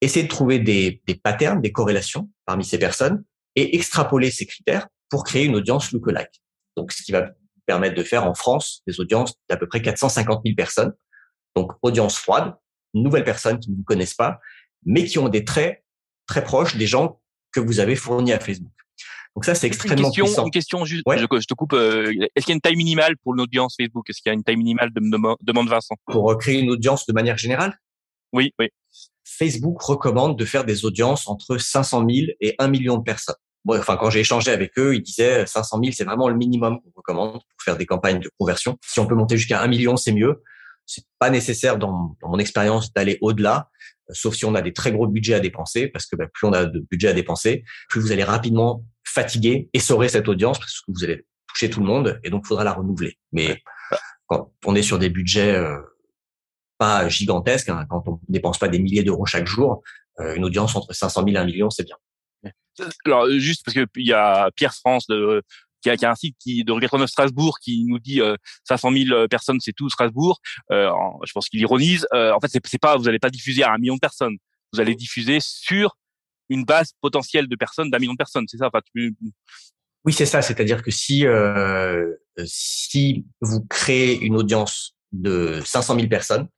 [0.00, 3.24] essayer de trouver des, des patterns, des corrélations parmi ces personnes
[3.56, 6.42] et extrapoler ces critères pour créer une audience lookalike.
[6.76, 7.30] Donc, ce qui va
[7.66, 10.92] permettre de faire en France des audiences d'à peu près 450 000 personnes.
[11.54, 12.56] Donc, audience froide,
[12.94, 14.40] nouvelles personnes qui ne vous connaissent pas,
[14.84, 15.84] mais qui ont des traits
[16.26, 17.20] très proches des gens
[17.52, 18.72] que vous avez fournis à Facebook.
[19.36, 20.44] Donc ça, c'est extrêmement une question, puissant.
[20.46, 21.74] Une question juste, je, je, te coupe.
[21.74, 24.10] Euh, Est-ce qu'il y a une taille minimale pour l'audience Facebook?
[24.10, 25.94] Est-ce qu'il y a une taille minimale de, de demande Vincent?
[26.06, 27.78] Pour créer une audience de manière générale?
[28.32, 28.68] Oui, oui.
[29.24, 33.36] Facebook recommande de faire des audiences entre 500 000 et 1 million de personnes.
[33.64, 36.80] Bon, enfin, quand j'ai échangé avec eux, ils disaient 500 000, c'est vraiment le minimum
[36.80, 38.76] qu'on recommande pour faire des campagnes de conversion.
[38.84, 40.42] Si on peut monter jusqu'à 1 million, c'est mieux.
[40.86, 43.70] C'est pas nécessaire dans, dans mon expérience d'aller au-delà,
[44.10, 46.52] sauf si on a des très gros budgets à dépenser, parce que bah, plus on
[46.52, 50.92] a de budget à dépenser, plus vous allez rapidement fatiguer, essorer cette audience, parce que
[50.92, 53.18] vous allez toucher tout le monde, et donc il faudra la renouveler.
[53.32, 53.62] Mais
[54.26, 55.78] quand on est sur des budgets euh,
[56.78, 59.82] pas gigantesques, hein, quand on dépense pas des milliers d'euros chaque jour,
[60.20, 61.96] euh, une audience entre 500 000 et 1 million, c'est bien.
[63.06, 65.42] Alors juste parce que il y a Pierre France de
[65.84, 68.36] qui a, qui a, un site qui de Regretton de Strasbourg qui nous dit euh,
[68.66, 70.40] 500 000 personnes, c'est tout Strasbourg.
[70.70, 70.90] Euh,
[71.24, 72.06] je pense qu'il ironise.
[72.14, 74.36] Euh, en fait, c'est pas, vous n'allez pas diffuser à un million de personnes.
[74.72, 75.96] Vous allez diffuser sur
[76.48, 78.46] une base potentielle de personnes d'un million de personnes.
[78.48, 78.70] C'est ça?
[80.04, 80.42] Oui, c'est ça.
[80.42, 82.12] C'est-à-dire que si euh,
[82.44, 86.48] si vous créez une audience de 500 000 personnes,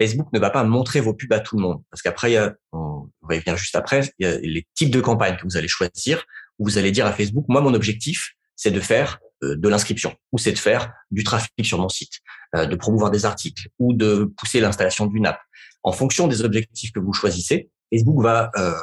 [0.00, 1.82] Facebook ne va pas montrer vos pubs à tout le monde.
[1.90, 2.36] Parce qu'après,
[2.72, 5.56] on va y venir juste après, il y a les types de campagnes que vous
[5.56, 6.24] allez choisir,
[6.58, 10.14] où vous allez dire à Facebook, moi, mon objectif, c'est de faire euh, de l'inscription,
[10.32, 12.20] ou c'est de faire du trafic sur mon site,
[12.54, 15.40] euh, de promouvoir des articles, ou de pousser l'installation d'une app.
[15.82, 18.74] En fonction des objectifs que vous choisissez, Facebook va euh,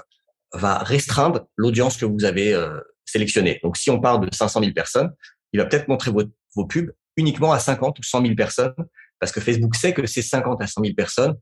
[0.53, 3.59] va restreindre l'audience que vous avez euh, sélectionnée.
[3.63, 5.11] Donc, si on part de 500 000 personnes,
[5.53, 6.23] il va peut-être montrer vos,
[6.55, 8.73] vos pubs uniquement à 50 ou 100 000 personnes,
[9.21, 11.35] parce que Facebook sait que ces 50 à 100 000 personnes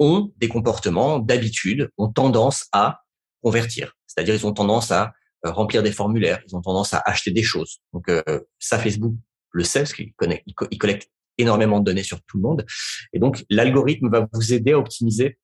[0.00, 3.02] ont des comportements d'habitude, ont tendance à
[3.42, 3.92] convertir.
[4.06, 5.12] C'est-à-dire, ils ont tendance à
[5.46, 7.78] euh, remplir des formulaires, ils ont tendance à acheter des choses.
[7.92, 8.22] Donc euh,
[8.58, 9.14] ça, Facebook
[9.52, 10.12] le sait parce qu'il
[10.70, 12.64] il collecte énormément de données sur tout le monde.
[13.12, 15.38] Et donc l'algorithme va vous aider à optimiser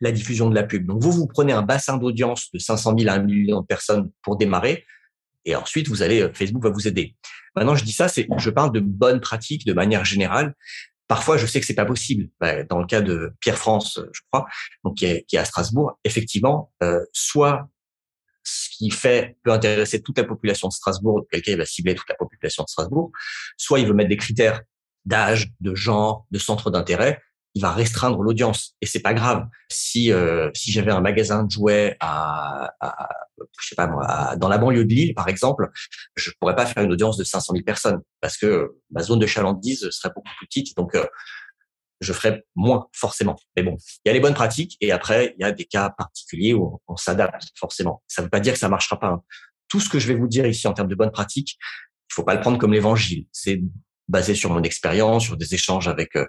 [0.00, 0.86] la diffusion de la pub.
[0.86, 4.10] Donc vous, vous prenez un bassin d'audience de 500 000 à 1 million de personnes
[4.22, 4.84] pour démarrer.
[5.44, 7.16] Et ensuite, vous allez, euh, Facebook va vous aider.
[7.54, 10.54] Maintenant, je dis ça, c'est, je parle de bonnes pratiques de manière générale.
[11.08, 12.28] Parfois, je sais que c'est pas possible.
[12.40, 14.46] Bah, dans le cas de Pierre France, je crois,
[14.84, 17.68] donc qui est, qui est à Strasbourg, effectivement, euh, soit
[18.42, 22.14] ce qui fait peut intéresser toute la population de Strasbourg, quelqu'un va cibler toute la
[22.14, 23.10] population de Strasbourg,
[23.56, 24.62] soit il veut mettre des critères
[25.04, 27.20] d'âge, de genre, de centre d'intérêt,
[27.56, 29.46] il va restreindre l'audience et c'est pas grave.
[29.70, 33.08] Si euh, si j'avais un magasin de jouets à, à
[33.58, 35.70] je sais pas moi, dans la banlieue de Lille par exemple,
[36.16, 39.26] je pourrais pas faire une audience de 500 000 personnes parce que ma zone de
[39.26, 40.76] chalandise serait beaucoup plus petite.
[40.76, 41.06] Donc euh,
[42.02, 43.36] je ferais moins forcément.
[43.56, 45.88] Mais bon, il y a les bonnes pratiques et après il y a des cas
[45.88, 48.02] particuliers où on, s'adapte forcément.
[48.06, 49.08] Ça veut pas dire que ça marchera pas.
[49.08, 49.22] Hein.
[49.68, 51.56] Tout ce que je vais vous dire ici en termes de bonnes pratiques,
[52.10, 53.26] il faut pas le prendre comme l'évangile.
[53.32, 53.62] C'est
[54.08, 56.26] basé sur mon expérience, sur des échanges avec euh,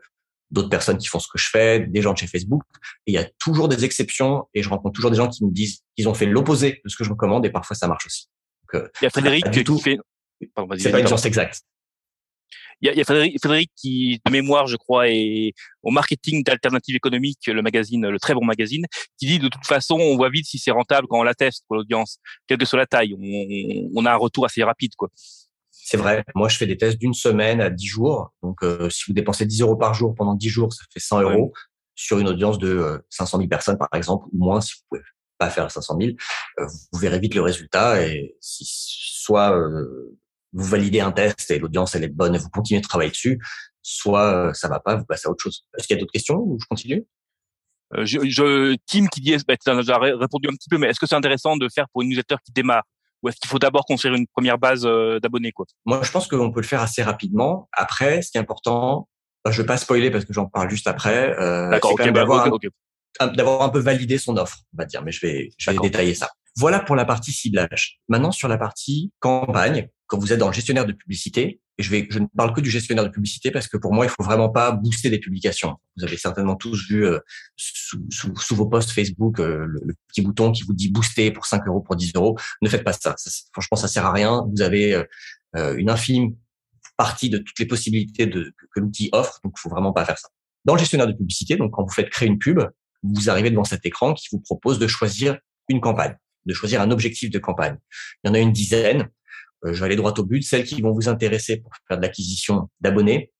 [0.51, 2.63] d'autres personnes qui font ce que je fais, des gens de chez Facebook.
[3.05, 5.51] Et il y a toujours des exceptions et je rencontre toujours des gens qui me
[5.51, 8.27] disent qu'ils ont fait l'opposé de ce que je recommande et parfois ça marche aussi.
[8.73, 9.97] Donc, euh, il y a Frédéric qui tout, fait.
[10.77, 11.61] C'est pas une science exacte.
[12.81, 15.89] Il y a, il y a Frédéric, Frédéric, qui, de mémoire, je crois, est au
[15.89, 18.85] marketing d'alternative économique, le magazine, le très bon magazine,
[19.17, 21.63] qui dit de toute façon, on voit vite si c'est rentable quand on la teste
[21.67, 23.15] pour l'audience, quelle que soit la taille.
[23.15, 25.09] On, on, a un retour assez rapide, quoi.
[25.89, 26.25] C'est vrai.
[26.35, 28.33] Moi, je fais des tests d'une semaine à 10 jours.
[28.43, 31.21] Donc, euh, si vous dépensez 10 euros par jour pendant 10 jours, ça fait 100
[31.21, 31.53] euros
[31.95, 35.01] sur une audience de 500 000 personnes, par exemple, ou moins si vous pouvez
[35.37, 36.11] pas faire 500 000.
[36.91, 39.57] vous verrez vite le résultat et si soit
[40.51, 43.39] vous validez un test et l'audience elle est bonne et vous continuez de travailler dessus,
[43.81, 45.65] soit ça va pas, vous passez à autre chose.
[45.77, 47.05] Est-ce qu'il y a d'autres questions ou je continue?
[47.95, 50.99] Euh, je, je, Tim qui dit, bah, tu as répondu un petit peu, mais est-ce
[50.99, 52.83] que c'est intéressant de faire pour une newsletter qui démarre?
[53.23, 55.65] Ou est-ce qu'il faut d'abord construire une première base euh, d'abonnés quoi?
[55.85, 57.67] Moi, je pense qu'on peut le faire assez rapidement.
[57.73, 59.07] Après, ce qui est important,
[59.43, 61.35] bah, je vais pas spoiler parce que j'en parle juste après.
[61.39, 65.25] Euh, D'accord, bah, d'avoir un, un, peu validé son offre, on va dire, mais je
[65.25, 66.29] vais, je vais détailler ça.
[66.55, 67.99] Voilà pour la partie ciblage.
[68.09, 71.91] Maintenant, sur la partie campagne, quand vous êtes dans le gestionnaire de publicité, et je
[71.91, 74.23] vais, je ne parle que du gestionnaire de publicité parce que pour moi, il faut
[74.23, 75.75] vraiment pas booster des publications.
[75.95, 77.19] Vous avez certainement tous vu euh,
[77.55, 81.45] sous, sous, sous, vos posts Facebook euh, le, petit bouton qui vous dit booster pour
[81.45, 82.37] 5 euros, pour 10 euros.
[82.61, 83.15] Ne faites pas ça.
[83.51, 84.43] franchement, ça sert à rien.
[84.51, 85.03] Vous avez
[85.55, 86.35] euh, une infime
[86.97, 90.17] partie de toutes les possibilités de, que, l'outil offre, donc il faut vraiment pas faire
[90.17, 90.29] ça.
[90.65, 92.59] Dans le gestionnaire de publicité, donc quand vous faites créer une pub,
[93.03, 95.37] vous arrivez devant cet écran qui vous propose de choisir
[95.69, 97.77] une campagne, de choisir un objectif de campagne.
[98.23, 99.09] Il y en a une dizaine.
[99.65, 100.43] Euh, je vais aller droit au but.
[100.43, 103.31] Celles qui vont vous intéresser pour faire de l'acquisition d'abonnés,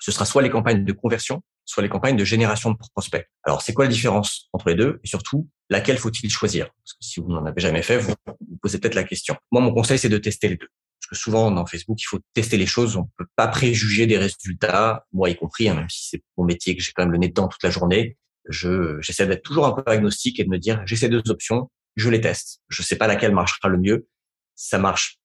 [0.00, 3.26] ce sera soit les campagnes de conversion, soit les campagnes de génération de prospects.
[3.44, 6.66] Alors, c'est quoi la différence entre les deux Et surtout, laquelle faut-il choisir?
[6.66, 9.36] Parce que si vous n'en avez jamais fait, vous vous posez peut-être la question.
[9.52, 10.68] Moi, mon conseil, c'est de tester les deux.
[11.00, 12.96] Parce que souvent, dans Facebook, il faut tester les choses.
[12.96, 16.44] On ne peut pas préjuger des résultats, moi y compris, hein, même si c'est mon
[16.44, 18.16] métier que j'ai quand même le nez dedans toute la journée.
[18.48, 21.70] Je j'essaie d'être toujours un peu agnostique et de me dire, j'ai ces deux options,
[21.96, 22.60] je les teste.
[22.68, 24.08] Je sais pas laquelle marchera le mieux.
[24.56, 25.19] Ça marche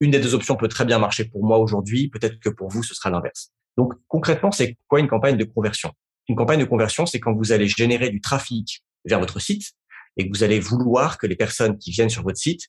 [0.00, 2.82] une des deux options peut très bien marcher pour moi aujourd'hui, peut-être que pour vous,
[2.82, 3.50] ce sera l'inverse.
[3.76, 5.92] Donc concrètement, c'est quoi une campagne de conversion?
[6.28, 9.72] Une campagne de conversion, c'est quand vous allez générer du trafic vers votre site
[10.16, 12.68] et que vous allez vouloir que les personnes qui viennent sur votre site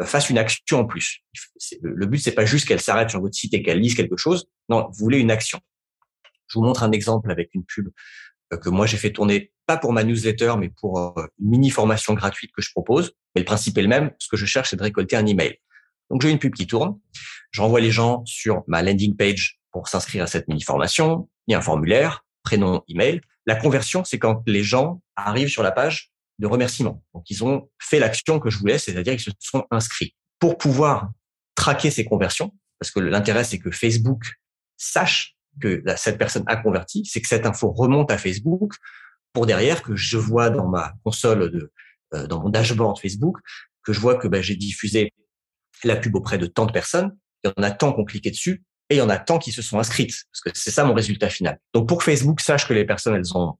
[0.00, 1.20] euh, fassent une action en plus.
[1.82, 4.46] Le but, c'est pas juste qu'elles s'arrêtent sur votre site et qu'elles lisent quelque chose.
[4.68, 5.60] Non, vous voulez une action.
[6.48, 7.88] Je vous montre un exemple avec une pub
[8.52, 11.70] euh, que moi j'ai fait tourner pas pour ma newsletter, mais pour euh, une mini
[11.70, 13.12] formation gratuite que je propose.
[13.34, 14.10] Mais le principe est le même.
[14.18, 15.58] Ce que je cherche, c'est de récolter un email.
[16.10, 16.98] Donc j'ai une pub qui tourne,
[17.50, 21.54] j'envoie les gens sur ma landing page pour s'inscrire à cette mini formation, il y
[21.54, 23.20] a un formulaire, prénom, email.
[23.46, 27.02] La conversion, c'est quand les gens arrivent sur la page de remerciement.
[27.14, 30.14] Donc ils ont fait l'action que je voulais, c'est-à-dire ils se sont inscrits.
[30.38, 31.10] Pour pouvoir
[31.54, 34.22] traquer ces conversions, parce que l'intérêt c'est que Facebook
[34.76, 38.74] sache que cette personne a converti, c'est que cette info remonte à Facebook
[39.32, 41.72] pour derrière que je vois dans ma console de
[42.14, 43.36] euh, dans mon dashboard Facebook
[43.82, 45.12] que je vois que ben, j'ai diffusé
[45.84, 48.30] la pub auprès de tant de personnes, il y en a tant qui ont cliqué
[48.30, 50.84] dessus et il y en a tant qui se sont inscrites, parce que c'est ça
[50.84, 51.58] mon résultat final.
[51.74, 53.54] Donc pour que Facebook sache que les personnes, elles ont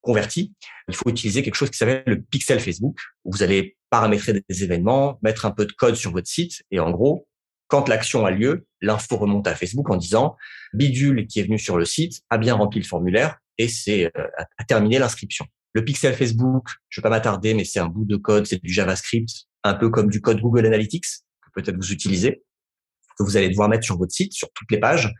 [0.00, 0.54] converti,
[0.88, 4.64] il faut utiliser quelque chose qui s'appelle le pixel Facebook, où vous allez paramétrer des
[4.64, 7.28] événements, mettre un peu de code sur votre site, et en gros,
[7.70, 10.36] quand l'action a lieu, l'info remonte à Facebook en disant
[10.72, 14.26] Bidule qui est venu sur le site a bien rempli le formulaire et c'est euh,
[14.58, 15.46] a terminé l'inscription.
[15.72, 18.72] Le pixel Facebook, je vais pas m'attarder, mais c'est un bout de code, c'est du
[18.72, 21.06] JavaScript, un peu comme du code Google Analytics
[21.54, 22.42] peut-être vous utilisez,
[23.18, 25.12] que vous allez devoir mettre sur votre site, sur toutes les pages.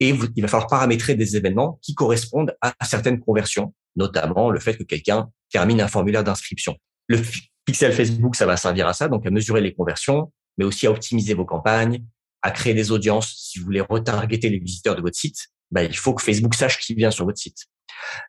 [0.00, 4.76] Et il va falloir paramétrer des événements qui correspondent à certaines conversions, notamment le fait
[4.76, 6.76] que quelqu'un termine un formulaire d'inscription.
[7.06, 7.20] Le
[7.64, 10.90] pixel Facebook, ça va servir à ça, donc à mesurer les conversions, mais aussi à
[10.90, 12.04] optimiser vos campagnes,
[12.42, 13.32] à créer des audiences.
[13.36, 16.78] Si vous voulez retargeter les visiteurs de votre site, bah, il faut que Facebook sache
[16.78, 17.66] qui vient sur votre site.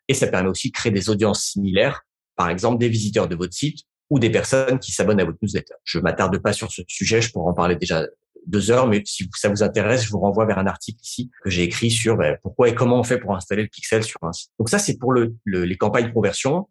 [0.08, 2.03] Et ça permet aussi de créer des audiences similaires,
[2.36, 3.79] par exemple des visiteurs de votre site
[4.13, 5.73] ou des personnes qui s'abonnent à votre newsletter.
[5.86, 8.06] Je m'attarde pas sur ce sujet, je pourrais en parler déjà
[8.45, 11.49] deux heures, mais si ça vous intéresse, je vous renvoie vers un article ici que
[11.49, 14.32] j'ai écrit sur ben, pourquoi et comment on fait pour installer le pixel sur un
[14.32, 14.52] site.
[14.60, 16.69] Donc ça, c'est pour le, les campagnes de conversion.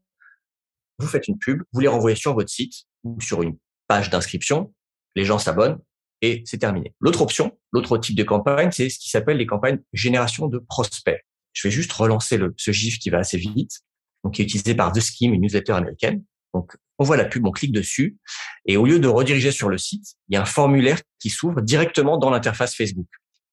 [1.01, 3.57] Vous faites une pub, vous les renvoyez sur votre site ou sur une
[3.89, 4.73] page d'inscription,
[5.17, 5.81] les gens s'abonnent
[6.21, 6.95] et c'est terminé.
[7.01, 11.27] L'autre option, l'autre type de campagne, c'est ce qui s'appelle les campagnes génération de prospects.
[11.55, 13.81] Je vais juste relancer le, ce GIF qui va assez vite,
[14.23, 16.23] donc qui est utilisé par The Scheme, une newsletter américaine.
[16.55, 18.17] Donc, on voit la pub, on clique dessus,
[18.65, 21.61] et au lieu de rediriger sur le site, il y a un formulaire qui s'ouvre
[21.61, 23.09] directement dans l'interface Facebook.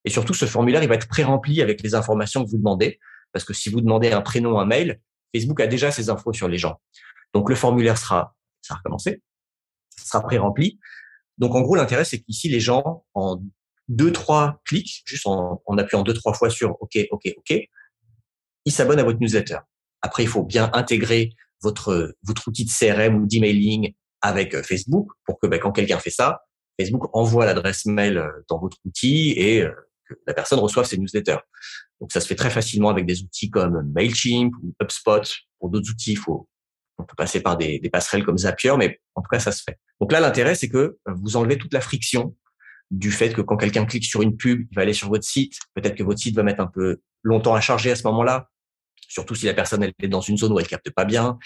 [0.05, 2.99] Et surtout, ce formulaire, il va être pré-rempli avec les informations que vous demandez,
[3.33, 4.99] parce que si vous demandez un prénom, un mail,
[5.33, 6.79] Facebook a déjà ces infos sur les gens.
[7.33, 9.21] Donc, le formulaire sera, ça a recommencé,
[9.97, 10.79] sera pré-rempli.
[11.38, 13.41] Donc, en gros, l'intérêt, c'est qu'ici, les gens, en
[13.88, 17.57] deux, trois clics, juste en, en appuyant deux, trois fois sur OK, OK, OK,
[18.65, 19.57] ils s'abonnent à votre newsletter.
[20.01, 25.12] Après, il faut bien intégrer votre votre outil de CRM ou d'emailing avec euh, Facebook
[25.26, 26.41] pour que ben, quand quelqu'un fait ça,
[26.80, 29.72] Facebook envoie l'adresse mail euh, dans votre outil et euh,
[30.06, 31.39] que la personne reçoive ses newsletters.
[32.02, 35.22] Donc ça se fait très facilement avec des outils comme Mailchimp ou HubSpot.
[35.60, 36.48] Pour d'autres outils, il faut
[36.98, 39.63] on peut passer par des, des, passerelles comme Zapier, mais en tout cas ça se
[39.63, 39.80] fait.
[40.02, 42.36] Donc là l'intérêt c'est que vous enlevez toute la friction
[42.91, 45.54] du fait que quand quelqu'un clique sur une pub, il va aller sur votre site.
[45.76, 48.50] Peut-être que votre site va mettre un peu longtemps à charger à ce moment-là,
[49.10, 51.38] surtout si la personne elle est dans une zone où elle capte pas bien.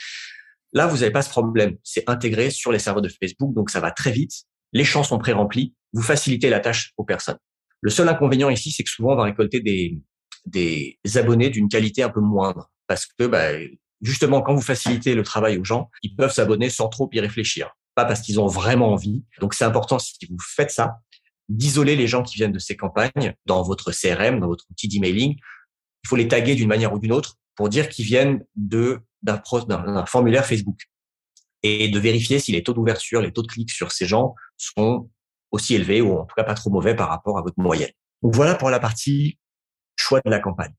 [0.74, 1.78] Là, vous n'avez pas ce problème.
[1.84, 4.44] C'est intégré sur les serveurs de Facebook, donc ça va très vite.
[4.74, 5.74] Les champs sont pré-remplis.
[5.94, 7.38] Vous facilitez la tâche aux personnes.
[7.82, 10.00] Le seul inconvénient ici, c'est que souvent on va récolter des,
[10.46, 13.50] des abonnés d'une qualité un peu moindre, parce que bah,
[14.02, 17.72] justement, quand vous facilitez le travail aux gens, ils peuvent s'abonner sans trop y réfléchir,
[17.96, 19.24] pas parce qu'ils ont vraiment envie.
[19.40, 20.98] Donc c'est important si vous faites ça,
[21.50, 25.36] d'isoler les gens qui viennent de ces campagnes dans votre CRM, dans votre outil d'emailing.
[26.04, 30.06] Il faut les taguer d'une manière ou d'une autre pour dire qu'ils viennent de d'un
[30.06, 30.82] formulaire Facebook
[31.62, 35.10] et de vérifier si les taux d'ouverture, les taux de clics sur ces gens sont
[35.52, 37.92] aussi élevés ou en tout cas pas trop mauvais par rapport à votre moyenne.
[38.22, 39.38] Donc voilà pour la partie
[39.96, 40.74] choix de la campagne.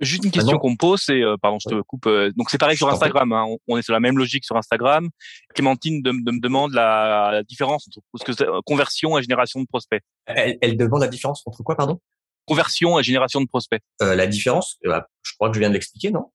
[0.00, 2.06] Juste une question qu'on me pose, c'est, euh, pardon, je te coupe.
[2.06, 3.32] Euh, donc c'est pareil sur Instagram.
[3.32, 5.08] Hein, on, est sur la même logique sur Instagram.
[5.54, 10.02] Clémentine de, me demande la, différence entre ce que euh, conversion et génération de prospects.
[10.26, 12.00] Elle, elle, demande la différence entre quoi, pardon?
[12.46, 13.82] Conversion et génération de prospects.
[14.00, 16.30] la différence, bah, je crois que je viens de l'expliquer, non?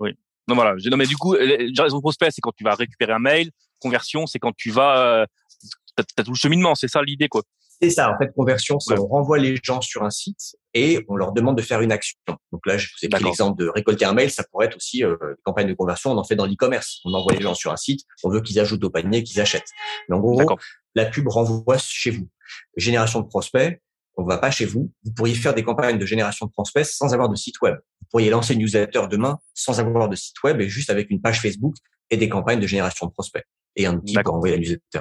[0.00, 0.10] Oui.
[0.48, 0.74] Non voilà.
[0.90, 3.50] Non mais du coup, génération de prospects, c'est quand tu vas récupérer un mail.
[3.80, 5.26] Conversion, c'est quand tu vas,
[5.96, 6.74] t'as as tout le cheminement.
[6.74, 7.42] C'est ça l'idée, quoi.
[7.82, 11.16] C'est ça, en fait, conversion, c'est on renvoie les gens sur un site et on
[11.16, 12.16] leur demande de faire une action.
[12.52, 15.02] Donc là, je vous ai pris l'exemple de récolter un mail, ça pourrait être aussi
[15.02, 17.00] euh, une campagne de conversion, on en fait dans l'e-commerce.
[17.04, 19.70] On envoie les gens sur un site, on veut qu'ils ajoutent au panier, qu'ils achètent.
[20.08, 20.40] Mais en gros,
[20.94, 22.28] la pub renvoie chez vous.
[22.76, 23.82] Génération de prospects,
[24.16, 24.92] on va pas chez vous.
[25.04, 27.76] Vous pourriez faire des campagnes de génération de prospects sans avoir de site web.
[28.00, 31.20] Vous pourriez lancer une newsletter demain sans avoir de site web et juste avec une
[31.20, 31.74] page Facebook
[32.10, 33.44] et des campagnes de génération de prospects
[33.76, 35.00] et un outil pour envoyer la newsletter.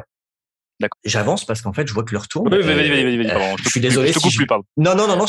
[1.04, 2.52] J'avance parce qu'en fait, je vois que l'heure tourne.
[2.54, 3.56] Oui, vas-y, vas-y, vas-y, pardon.
[3.64, 4.10] Je, suis désolé.
[4.10, 4.64] Je te coupe plus, pardon.
[4.78, 5.26] Non, non, non, non.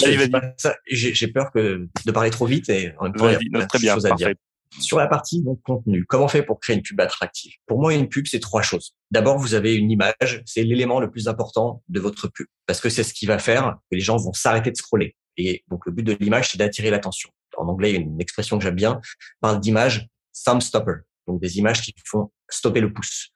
[0.87, 3.79] J'ai peur que de parler trop vite et en même temps, il y a très
[3.79, 4.33] bien, choses à dire.
[4.79, 7.53] Sur la partie donc, contenu, comment faire pour créer une pub attractive?
[7.67, 8.95] Pour moi, une pub, c'est trois choses.
[9.11, 12.89] D'abord, vous avez une image, c'est l'élément le plus important de votre pub, parce que
[12.89, 15.17] c'est ce qui va faire que les gens vont s'arrêter de scroller.
[15.37, 17.31] Et donc, le but de l'image, c'est d'attirer l'attention.
[17.59, 19.01] En anglais, une expression que j'aime bien,
[19.41, 20.09] parle d'image
[20.45, 20.95] thumb stopper,
[21.27, 23.29] donc des images qui font stopper le pouce.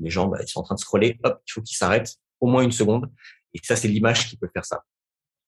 [0.00, 2.46] Les gens, bah, ils sont en train de scroller, hop, il faut qu'ils s'arrêtent au
[2.46, 3.10] moins une seconde.
[3.54, 4.84] Et ça, c'est l'image qui peut faire ça.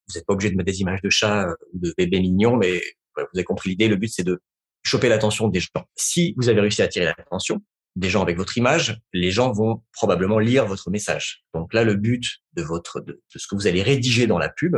[0.08, 2.56] Vous n'êtes pas obligé de mettre des images de chats euh, ou de bébés mignons,
[2.56, 2.80] mais
[3.16, 3.88] vous avez compris l'idée.
[3.88, 4.40] Le but, c'est de
[4.82, 5.86] choper l'attention des gens.
[5.96, 7.62] Si vous avez réussi à attirer l'attention
[7.96, 11.44] des gens avec votre image, les gens vont probablement lire votre message.
[11.54, 14.76] Donc là, le but de votre de, ce que vous allez rédiger dans la pub,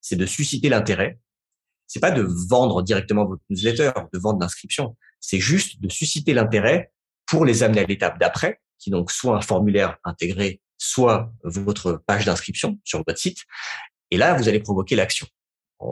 [0.00, 1.18] c'est de susciter l'intérêt.
[1.86, 4.96] C'est pas de vendre directement votre newsletter, de vendre l'inscription.
[5.20, 6.92] C'est juste de susciter l'intérêt
[7.26, 12.02] pour les amener à l'étape d'après, qui est donc soit un formulaire intégré soit votre
[12.06, 13.38] page d'inscription sur votre site.
[14.10, 15.26] Et là, vous allez provoquer l'action.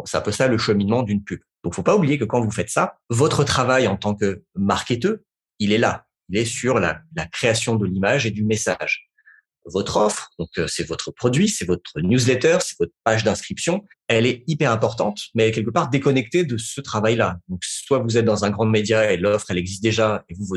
[0.05, 1.41] C'est un peu ça le cheminement d'une pub.
[1.65, 5.17] Donc, faut pas oublier que quand vous faites ça, votre travail en tant que marketeur,
[5.59, 6.07] il est là.
[6.29, 9.09] Il est sur la, création de l'image et du message.
[9.67, 14.27] Votre offre, donc euh, c'est votre produit, c'est votre newsletter, c'est votre page d'inscription, elle
[14.27, 17.39] est hyper importante, mais quelque part déconnectée de ce travail-là.
[17.49, 20.57] Donc, soit vous êtes dans un grand média et l'offre, elle existe déjà, et vous,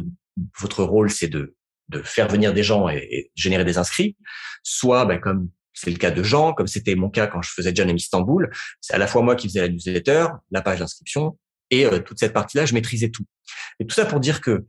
[0.59, 1.55] votre rôle, c'est de
[1.89, 4.17] de faire venir des gens et, générer des inscrits,
[4.63, 7.71] soit ben, comme c'est le cas de Jean, comme c'était mon cas quand je faisais
[7.73, 8.49] John Istanbul,
[8.81, 11.37] c'est à la fois moi qui faisais la newsletter, la page d'inscription
[11.69, 13.25] et euh, toute cette partie-là, je maîtrisais tout.
[13.79, 14.65] Et tout ça pour dire que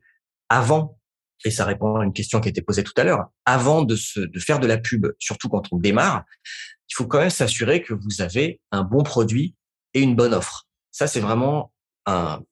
[0.48, 0.98] avant,
[1.44, 3.96] et ça répond à une question qui a été posée tout à l'heure, avant de,
[3.96, 6.24] se, de faire de la pub, surtout quand on démarre,
[6.90, 9.54] il faut quand même s'assurer que vous avez un bon produit
[9.94, 10.66] et une bonne offre.
[10.90, 11.72] Ça, c'est vraiment
[12.06, 12.42] un,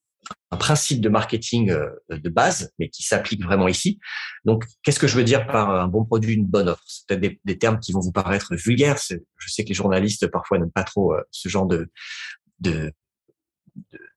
[0.50, 3.98] un principe de marketing euh, de base, mais qui s'applique vraiment ici.
[4.44, 6.82] Donc, qu'est-ce que je veux dire par un bon produit, une bonne offre?
[6.86, 8.98] C'est peut-être des, termes qui vont vous paraître vulgaires.
[9.08, 11.88] Je sais que les journalistes parfois n'aiment pas trop euh, ce genre de,
[12.60, 12.92] de,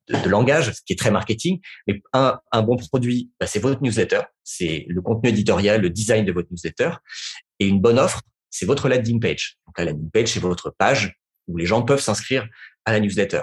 [0.10, 1.60] de, langage, ce qui est très marketing.
[1.88, 6.26] Mais un, un bon produit, bah, c'est votre newsletter, c'est le contenu éditorial, le design
[6.26, 6.92] de votre newsletter.
[7.60, 9.58] Et une bonne offre, c'est votre landing page.
[9.66, 11.16] Donc la landing page, c'est votre page
[11.48, 12.48] où les gens peuvent s'inscrire
[12.86, 13.42] à la newsletter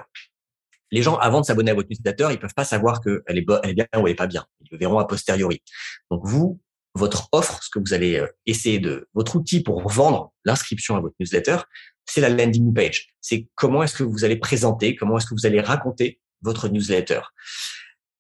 [0.90, 3.74] les gens, avant de s'abonner à votre newsletter, ils peuvent pas savoir qu'elle est, est
[3.74, 4.44] bien ou elle est pas bien.
[4.60, 5.62] Ils le verront a posteriori.
[6.10, 6.60] Donc vous,
[6.96, 11.00] votre offre, ce que vous allez euh, essayer de, votre outil pour vendre l'inscription à
[11.00, 11.58] votre newsletter,
[12.06, 13.08] c'est la landing page.
[13.20, 17.20] C'est comment est-ce que vous allez présenter, comment est-ce que vous allez raconter votre newsletter.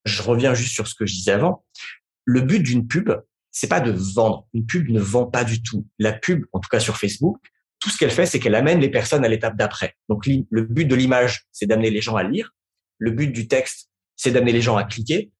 [0.04, 1.64] Je reviens juste sur ce que je disais avant.
[2.24, 3.12] Le but d'une pub,
[3.50, 4.46] c'est pas de vendre.
[4.52, 5.86] Une pub ne vend pas du tout.
[5.98, 7.38] La pub, en tout cas sur Facebook,
[7.80, 9.94] tout ce qu'elle fait, c'est qu'elle amène les personnes à l'étape d'après.
[10.08, 12.52] Donc le but de l'image, c'est d'amener les gens à lire.
[12.98, 15.30] Le but du texte, c'est d'amener les gens à cliquer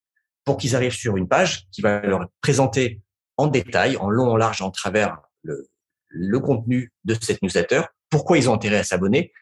[0.45, 3.01] pour qu'ils arrivent sur une page qui va leur présenter
[3.37, 8.49] en détail, en long, en large, en travers le, contenu de cette newsletter, pourquoi ils
[8.49, 9.33] ont intérêt à s'abonner.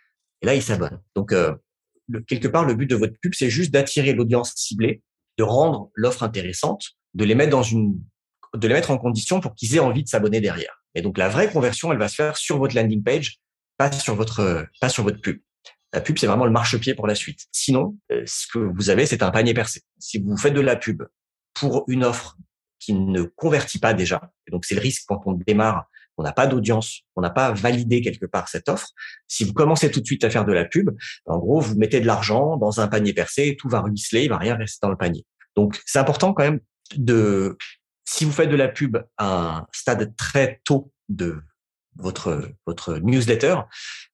[0.42, 1.00] Et là, ils s'abonnent.
[1.14, 1.54] Donc, euh,
[2.26, 5.02] quelque part, le but de votre pub, c'est juste d'attirer l'audience ciblée,
[5.38, 8.00] de rendre l'offre intéressante, de les mettre dans une,
[8.54, 10.82] de les mettre en condition pour qu'ils aient envie de s'abonner derrière.
[10.94, 13.38] Et donc, la vraie conversion, elle va se faire sur votre landing page
[13.76, 15.40] pas sur votre pas sur votre pub.
[15.94, 17.46] La pub, c'est vraiment le marchepied pour la suite.
[17.52, 19.82] Sinon, euh, ce que vous avez, c'est un panier percé.
[20.00, 21.04] Si vous faites de la pub
[21.54, 22.36] pour une offre
[22.80, 25.86] qui ne convertit pas déjà, donc c'est le risque quand on démarre,
[26.16, 28.88] on n'a pas d'audience, on n'a pas validé quelque part cette offre.
[29.28, 30.90] Si vous commencez tout de suite à faire de la pub,
[31.26, 34.38] en gros, vous mettez de l'argent dans un panier percé, tout va ruisseler, il va
[34.38, 35.24] rien rester dans le panier.
[35.54, 36.58] Donc, c'est important quand même
[36.96, 37.56] de,
[38.04, 41.40] si vous faites de la pub à un stade très tôt de
[41.96, 43.56] votre, votre newsletter,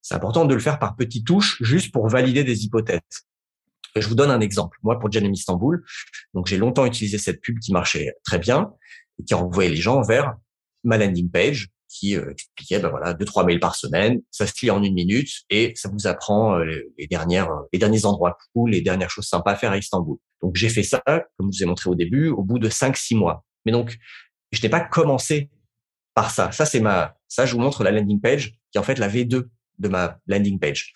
[0.02, 3.00] c'est important de le faire par petites touches, juste pour valider des hypothèses.
[3.96, 4.78] Je vous donne un exemple.
[4.82, 5.84] Moi, pour Janem Istanbul,
[6.34, 8.72] donc j'ai longtemps utilisé cette pub qui marchait très bien
[9.18, 10.34] et qui envoyait les gens vers
[10.84, 14.52] ma landing page qui euh, expliquait, ben voilà, deux trois mails par semaine, ça se
[14.62, 16.64] lit en une minute et ça vous apprend euh,
[16.96, 20.16] les, dernières, les derniers endroits cool, les dernières choses sympas à faire à Istanbul.
[20.40, 22.96] Donc j'ai fait ça, comme je vous ai montré au début, au bout de cinq
[22.96, 23.44] six mois.
[23.66, 23.98] Mais donc
[24.52, 25.50] je n'ai pas commencé
[26.14, 26.52] par ça.
[26.52, 29.08] Ça c'est ma, ça je vous montre la landing page qui est en fait la
[29.08, 29.44] V2
[29.78, 30.92] de ma landing page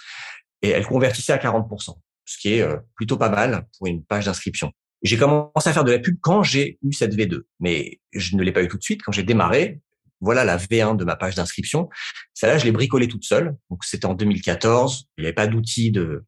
[0.60, 1.94] et elle convertissait à 40%
[2.26, 4.72] ce qui est euh, plutôt pas mal pour une page d'inscription.
[5.02, 8.42] J'ai commencé à faire de la pub quand j'ai eu cette V2, mais je ne
[8.42, 9.02] l'ai pas eu tout de suite.
[9.02, 9.80] Quand j'ai démarré,
[10.20, 11.90] voilà la V1 de ma page d'inscription.
[12.32, 13.54] Celle-là, je l'ai bricolée toute seule.
[13.70, 15.08] Donc c'était en 2014.
[15.18, 16.24] Il n'y avait pas d'outil de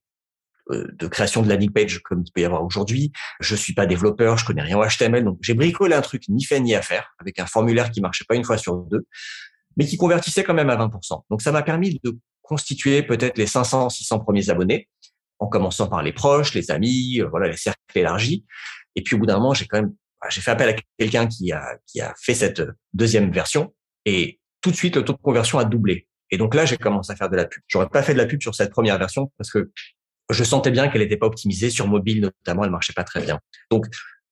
[0.71, 3.13] euh, de création de landing page comme il peut y avoir aujourd'hui.
[3.41, 6.45] Je suis pas développeur, je connais rien au HTML, donc j'ai bricolé un truc ni
[6.45, 9.07] fait ni à faire avec un formulaire qui marchait pas une fois sur deux,
[9.77, 11.23] mais qui convertissait quand même à 20%.
[11.31, 14.89] Donc ça m'a permis de constituer peut-être les 500, 600 premiers abonnés
[15.39, 18.45] en commençant par les proches, les amis, euh, voilà, les cercles élargis.
[18.95, 21.27] Et puis au bout d'un moment, j'ai quand même, bah, j'ai fait appel à quelqu'un
[21.27, 22.63] qui a qui a fait cette
[22.95, 23.75] deuxième version
[24.07, 26.09] et tout de suite le taux de conversion a doublé.
[26.31, 27.63] Et donc là, j'ai commencé à faire de la pub.
[27.69, 29.71] J'aurais pas fait de la pub sur cette première version parce que
[30.31, 33.39] je sentais bien qu'elle n'était pas optimisée sur mobile notamment, elle marchait pas très bien.
[33.71, 33.87] Donc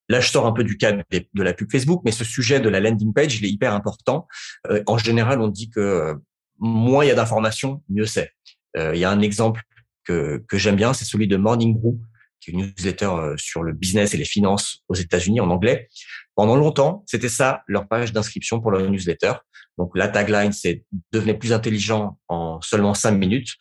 [0.08, 2.68] là, je sors un peu du cadre de la pub Facebook, mais ce sujet de
[2.68, 4.26] la landing page, il est hyper important.
[4.68, 6.14] Euh, en général, on dit que euh,
[6.58, 8.30] moins il y a d'informations, mieux c'est.
[8.76, 9.62] il y a un exemple
[10.04, 11.98] que, que j'aime bien, c'est celui de Morning Brew,
[12.44, 15.88] qui est une newsletter euh, sur le business et les finances aux États-Unis en anglais.
[16.34, 19.32] Pendant longtemps, c'était ça leur page d'inscription pour leur newsletter.
[19.78, 23.54] Donc la tagline, c'est devenez plus intelligent en seulement cinq minutes.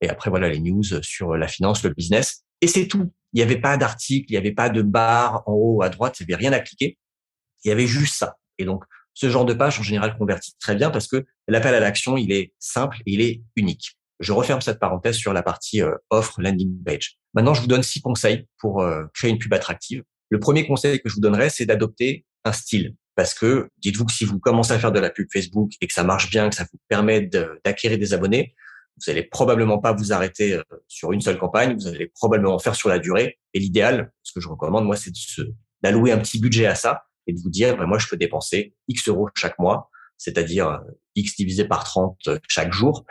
[0.00, 2.44] Et après voilà les news sur la finance, le business.
[2.60, 3.12] Et c'est tout.
[3.34, 6.18] Il n'y avait pas d'article, il n'y avait pas de barre en haut à droite,
[6.20, 6.98] il n'y avait rien à cliquer.
[7.64, 8.36] Il y avait juste ça.
[8.58, 11.80] Et donc ce genre de page en général convertit très bien parce que l'appel à
[11.80, 13.96] l'action, il est simple et il est unique.
[14.20, 17.18] Je referme cette parenthèse sur la partie euh, offre landing page.
[17.34, 20.02] Maintenant, je vous donne six conseils pour euh, créer une pub attractive.
[20.30, 22.94] Le premier conseil que je vous donnerais, c'est d'adopter un style.
[23.16, 25.92] Parce que dites-vous que si vous commencez à faire de la pub Facebook et que
[25.92, 27.20] ça marche bien, que ça vous permet
[27.64, 28.54] d'acquérir des abonnés,
[28.96, 32.74] vous allez probablement pas vous arrêter euh, sur une seule campagne, vous allez probablement faire
[32.74, 33.38] sur la durée.
[33.52, 35.12] Et l'idéal, ce que je recommande, moi, c'est
[35.82, 38.74] d'allouer un petit budget à ça et de vous dire, ben, moi, je peux dépenser
[38.88, 40.80] X euros chaque mois, c'est-à-dire
[41.16, 43.04] X divisé par 30 chaque jour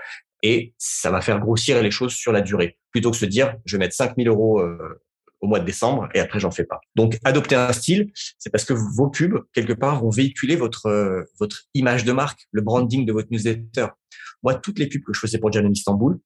[0.43, 3.77] et ça va faire grossir les choses sur la durée, plutôt que se dire je
[3.77, 5.01] vais mettre 5000 euros euh,
[5.39, 6.81] au mois de décembre et après j'en fais pas.
[6.95, 11.23] Donc adopter un style, c'est parce que vos pubs quelque part vont véhiculer votre euh,
[11.39, 13.88] votre image de marque, le branding de votre newsletter.
[14.43, 16.19] Moi, toutes les pubs que je faisais pour Janine Istanbul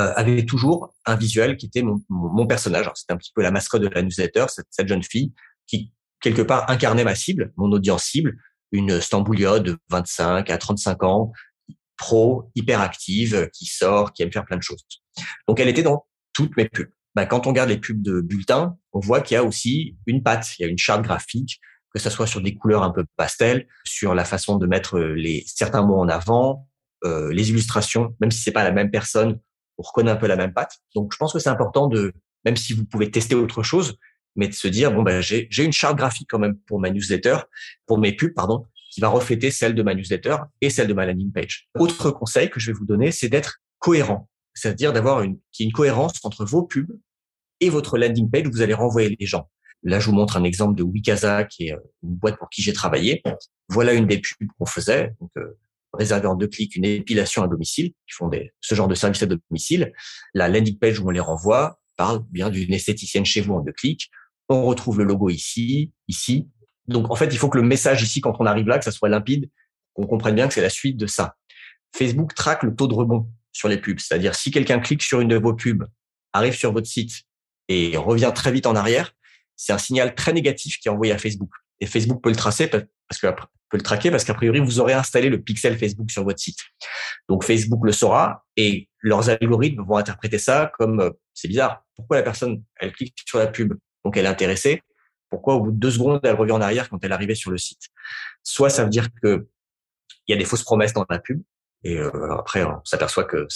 [0.00, 2.90] euh, avaient toujours un visuel qui était mon, mon, personnage.
[2.94, 5.32] C'était un petit peu la mascotte de la newsletter, cette, cette jeune fille
[5.66, 8.36] qui quelque part incarnait ma cible, mon audience cible,
[8.72, 11.32] une Stamboulia de 25 à 35 ans
[11.96, 14.84] pro, hyper active, qui sort, qui aime faire plein de choses.
[15.46, 16.90] Donc elle était dans toutes mes pubs.
[17.14, 20.22] Ben, quand on regarde les pubs de bulletins, on voit qu'il y a aussi une
[20.22, 21.60] patte, il y a une charte graphique,
[21.94, 25.44] que ça soit sur des couleurs un peu pastel, sur la façon de mettre les
[25.46, 26.68] certains mots en avant,
[27.04, 29.38] euh, les illustrations, même si c'est pas la même personne,
[29.78, 30.78] on reconnaît un peu la même patte.
[30.94, 32.12] Donc je pense que c'est important de,
[32.44, 33.96] même si vous pouvez tester autre chose,
[34.36, 36.90] mais de se dire bon ben j'ai j'ai une charte graphique quand même pour ma
[36.90, 37.38] newsletter,
[37.86, 41.06] pour mes pubs pardon, qui va refléter celle de ma newsletter et celle de ma
[41.06, 41.68] landing page.
[41.78, 46.12] Autre conseil que je vais vous donner, c'est d'être cohérent, c'est-à-dire d'avoir une, une cohérence
[46.24, 46.90] entre vos pubs
[47.60, 49.48] et votre landing page où vous allez renvoyer les gens.
[49.84, 52.62] Là, je vous montre un exemple de Wikaza, qui est euh, une boîte pour qui
[52.62, 53.22] j'ai travaillé.
[53.68, 55.12] Voilà une des pubs qu'on faisait.
[55.36, 55.58] Euh,
[55.98, 58.30] réserver en deux clics une épilation à domicile, qui font
[58.60, 59.92] ce genre de service à domicile.
[60.34, 63.72] La landing page où on les renvoie parle bien d'une esthéticienne chez vous en deux
[63.72, 64.10] clics.
[64.48, 66.48] On retrouve le logo ici, ici,
[66.86, 68.92] donc, en fait, il faut que le message ici, quand on arrive là, que ça
[68.92, 69.50] soit limpide,
[69.94, 71.36] qu'on comprenne bien que c'est la suite de ça.
[71.96, 74.00] Facebook traque le taux de rebond sur les pubs.
[74.00, 75.84] C'est-à-dire, si quelqu'un clique sur une de vos pubs,
[76.32, 77.22] arrive sur votre site
[77.68, 79.14] et revient très vite en arrière,
[79.56, 81.50] c'est un signal très négatif qui est envoyé à Facebook.
[81.86, 82.82] Facebook peut le tracer parce
[83.82, 86.58] traquer parce qu'a priori vous aurez installé le pixel Facebook sur votre site.
[87.28, 91.84] Donc Facebook le saura et leurs algorithmes vont interpréter ça comme euh, c'est bizarre.
[91.96, 93.74] Pourquoi la personne elle clique sur la pub
[94.04, 94.82] donc elle est intéressée?
[95.30, 97.58] Pourquoi au bout de deux secondes, elle revient en arrière quand elle arrivait sur le
[97.58, 97.88] site?
[98.42, 99.48] Soit ça veut dire que
[100.26, 101.42] il y a des fausses promesses dans la pub.
[101.82, 101.98] et
[102.30, 103.46] après on s'aperçoit que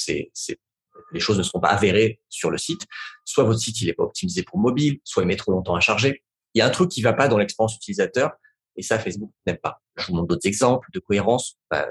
[1.13, 2.83] les choses ne seront pas avérées sur le site.
[3.25, 5.81] Soit votre site il est pas optimisé pour mobile, soit il met trop longtemps à
[5.81, 6.23] charger.
[6.55, 8.33] Il y a un truc qui va pas dans l'expérience utilisateur
[8.77, 9.83] et ça Facebook n'aime pas.
[9.97, 11.59] Je vous montre d'autres exemples de cohérence.
[11.71, 11.87] Bah,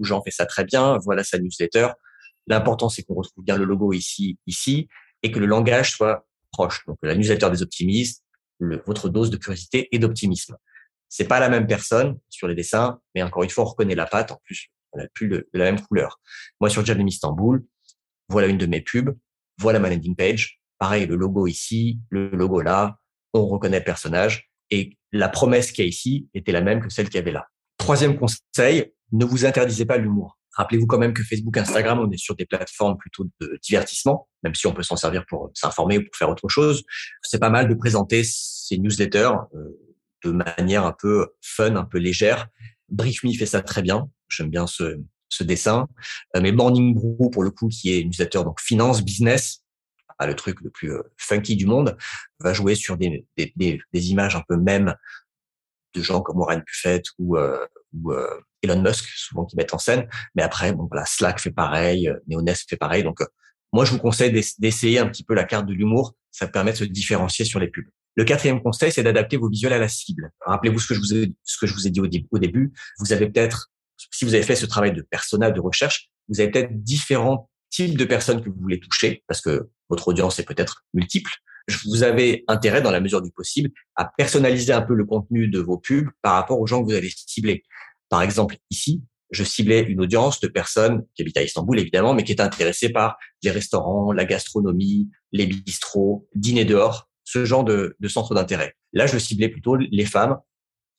[0.00, 0.98] Jean fait ça très bien.
[1.04, 1.88] Voilà sa newsletter.
[2.46, 4.88] L'important c'est qu'on retrouve bien le logo ici, ici,
[5.22, 6.84] et que le langage soit proche.
[6.86, 8.24] Donc la newsletter des optimistes,
[8.86, 10.56] votre dose de curiosité et d'optimisme.
[11.08, 14.06] C'est pas la même personne sur les dessins, mais encore une fois, on reconnaît la
[14.06, 14.32] patte.
[14.32, 16.20] En plus, on n'a plus la même couleur.
[16.60, 17.64] Moi, sur Jamie Istanbul,
[18.28, 19.16] voilà une de mes pubs,
[19.58, 20.60] voilà ma landing page.
[20.78, 22.98] Pareil, le logo ici, le logo là,
[23.36, 26.88] on reconnaît le personnage et la promesse qu'il y a ici était la même que
[26.88, 27.46] celle qu'il y avait là.
[27.78, 30.38] Troisième conseil, ne vous interdisez pas l'humour.
[30.56, 34.54] Rappelez-vous quand même que Facebook, Instagram, on est sur des plateformes plutôt de divertissement, même
[34.54, 36.82] si on peut s'en servir pour s'informer ou pour faire autre chose.
[37.22, 39.78] C'est pas mal de présenter ces newsletters euh,
[40.24, 42.48] de manière un peu fun, un peu légère.
[42.90, 44.08] Me fait ça très bien.
[44.28, 45.88] J'aime bien ce, ce dessin.
[46.34, 49.62] Euh, mais Morning Brew, pour le coup, qui est newsletter donc finance, business,
[50.24, 51.96] le truc le plus euh, funky du monde,
[52.40, 54.94] va jouer sur des, des, des, images un peu même
[55.94, 58.12] de gens comme Warren Buffett ou, euh, ou
[58.62, 60.08] Elon Musk, souvent qui mettent en scène.
[60.34, 63.02] Mais après, bon, voilà, Slack fait pareil, Neonest fait pareil.
[63.02, 63.20] Donc,
[63.72, 66.14] moi, je vous conseille d'essayer un petit peu la carte de l'humour.
[66.30, 67.86] Ça permet de se différencier sur les pubs.
[68.14, 70.30] Le quatrième conseil, c'est d'adapter vos visuels à la cible.
[70.46, 72.72] Rappelez-vous ce que je vous ai, ce que je vous ai dit au, au début.
[72.98, 73.70] Vous avez peut-être
[74.10, 77.48] si vous avez fait ce travail de persona, de recherche, vous avez peut-être différents
[77.84, 81.30] de personnes que vous voulez toucher, parce que votre audience est peut-être multiple.
[81.84, 85.58] Vous avez intérêt, dans la mesure du possible, à personnaliser un peu le contenu de
[85.58, 87.64] vos pubs par rapport aux gens que vous allez cibler.
[88.08, 92.22] Par exemple, ici, je ciblais une audience de personnes qui habitent à Istanbul, évidemment, mais
[92.22, 97.96] qui est intéressée par les restaurants, la gastronomie, les bistrots, dîner dehors, ce genre de,
[97.98, 98.76] de centre d'intérêt.
[98.92, 100.38] Là, je ciblais plutôt les femmes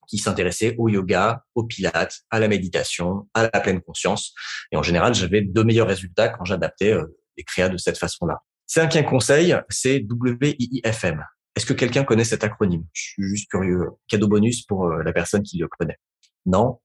[0.08, 4.34] qui s'intéressaient au yoga, au pilates, à la méditation, à la pleine conscience.
[4.72, 7.06] Et en général, j'avais de meilleurs résultats quand j'adaptais euh,
[7.38, 8.42] les créas de cette façon-là.
[8.66, 11.24] Cinquième conseil, c'est WIIFM.
[11.56, 12.86] Est-ce que quelqu'un connaît cet acronyme?
[12.94, 13.90] Je suis juste curieux.
[14.08, 15.98] Cadeau bonus pour euh, la personne qui le connaît.
[16.46, 16.80] Non.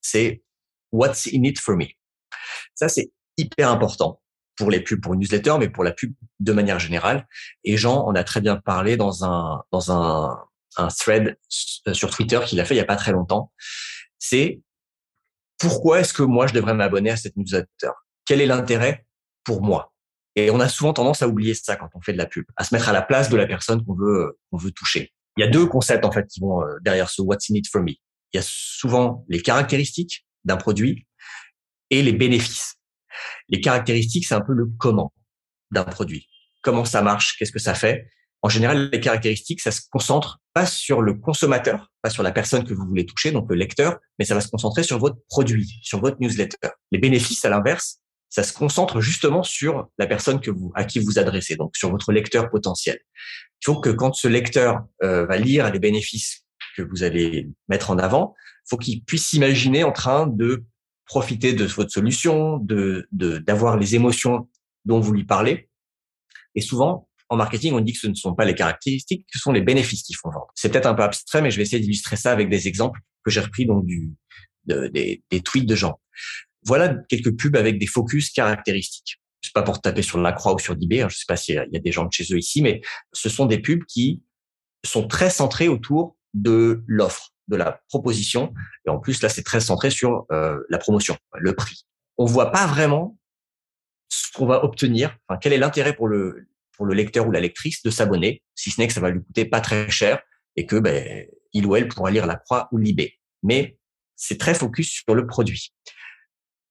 [0.00, 0.42] C'est
[0.92, 1.86] What's in it for me?
[2.74, 4.20] Ça, c'est hyper important
[4.56, 7.26] pour les pubs, pour une newsletter, mais pour la pub de manière générale.
[7.64, 10.44] Et Jean en a très bien parlé dans un, dans un,
[10.76, 11.36] un thread
[11.88, 13.52] euh, sur Twitter qu'il a fait il y a pas très longtemps.
[14.18, 14.60] C'est
[15.58, 17.90] pourquoi est-ce que moi je devrais m'abonner à cette newsletter?
[18.24, 19.06] Quel est l'intérêt
[19.44, 19.92] pour moi?
[20.36, 22.64] Et on a souvent tendance à oublier ça quand on fait de la pub, à
[22.64, 25.12] se mettre à la place de la personne qu'on veut qu'on veut toucher.
[25.36, 27.68] Il y a deux concepts en fait qui vont euh, derrière ce What's in it
[27.68, 27.92] for me.
[28.32, 31.06] Il y a souvent les caractéristiques d'un produit
[31.90, 32.76] et les bénéfices.
[33.48, 35.12] Les caractéristiques, c'est un peu le comment
[35.70, 36.28] d'un produit.
[36.62, 37.36] Comment ça marche?
[37.36, 38.08] Qu'est-ce que ça fait?
[38.42, 42.64] En général, les caractéristiques, ça se concentre pas sur le consommateur, pas sur la personne
[42.64, 45.78] que vous voulez toucher, donc le lecteur, mais ça va se concentrer sur votre produit,
[45.82, 46.68] sur votre newsletter.
[46.90, 51.00] Les bénéfices, à l'inverse, ça se concentre justement sur la personne que vous, à qui
[51.00, 52.98] vous adressez, donc sur votre lecteur potentiel.
[53.62, 56.44] Il faut que quand ce lecteur euh, va lire les bénéfices
[56.76, 58.34] que vous allez mettre en avant,
[58.68, 60.64] faut qu'il puisse s'imaginer en train de
[61.06, 64.48] profiter de votre solution, de d'avoir les émotions
[64.84, 65.68] dont vous lui parlez.
[66.54, 69.52] Et souvent, en marketing, on dit que ce ne sont pas les caractéristiques, ce sont
[69.52, 70.48] les bénéfices qui font vendre.
[70.56, 73.30] C'est peut-être un peu abstrait, mais je vais essayer d'illustrer ça avec des exemples que
[73.30, 73.86] j'ai repris donc
[74.66, 76.00] des, tweets de gens.
[76.64, 79.20] Voilà quelques pubs avec des focus caractéristiques.
[79.42, 81.54] C'est pas pour taper sur la croix ou sur eBay, hein, je sais pas s'il
[81.54, 84.22] y a des gens de chez eux ici, mais ce sont des pubs qui
[84.84, 88.52] sont très centrés autour de l'offre, de la proposition.
[88.86, 91.86] Et en plus, là, c'est très centré sur euh, la promotion, le prix.
[92.18, 93.16] On voit pas vraiment
[94.08, 96.49] ce qu'on va obtenir, quel est l'intérêt pour le,
[96.80, 99.22] pour le lecteur ou la lectrice de s'abonner, si ce n'est que ça va lui
[99.22, 100.22] coûter pas très cher
[100.56, 103.18] et que ben, il ou elle pourra lire La Croix ou Libé.
[103.42, 103.76] Mais
[104.16, 105.74] c'est très focus sur le produit.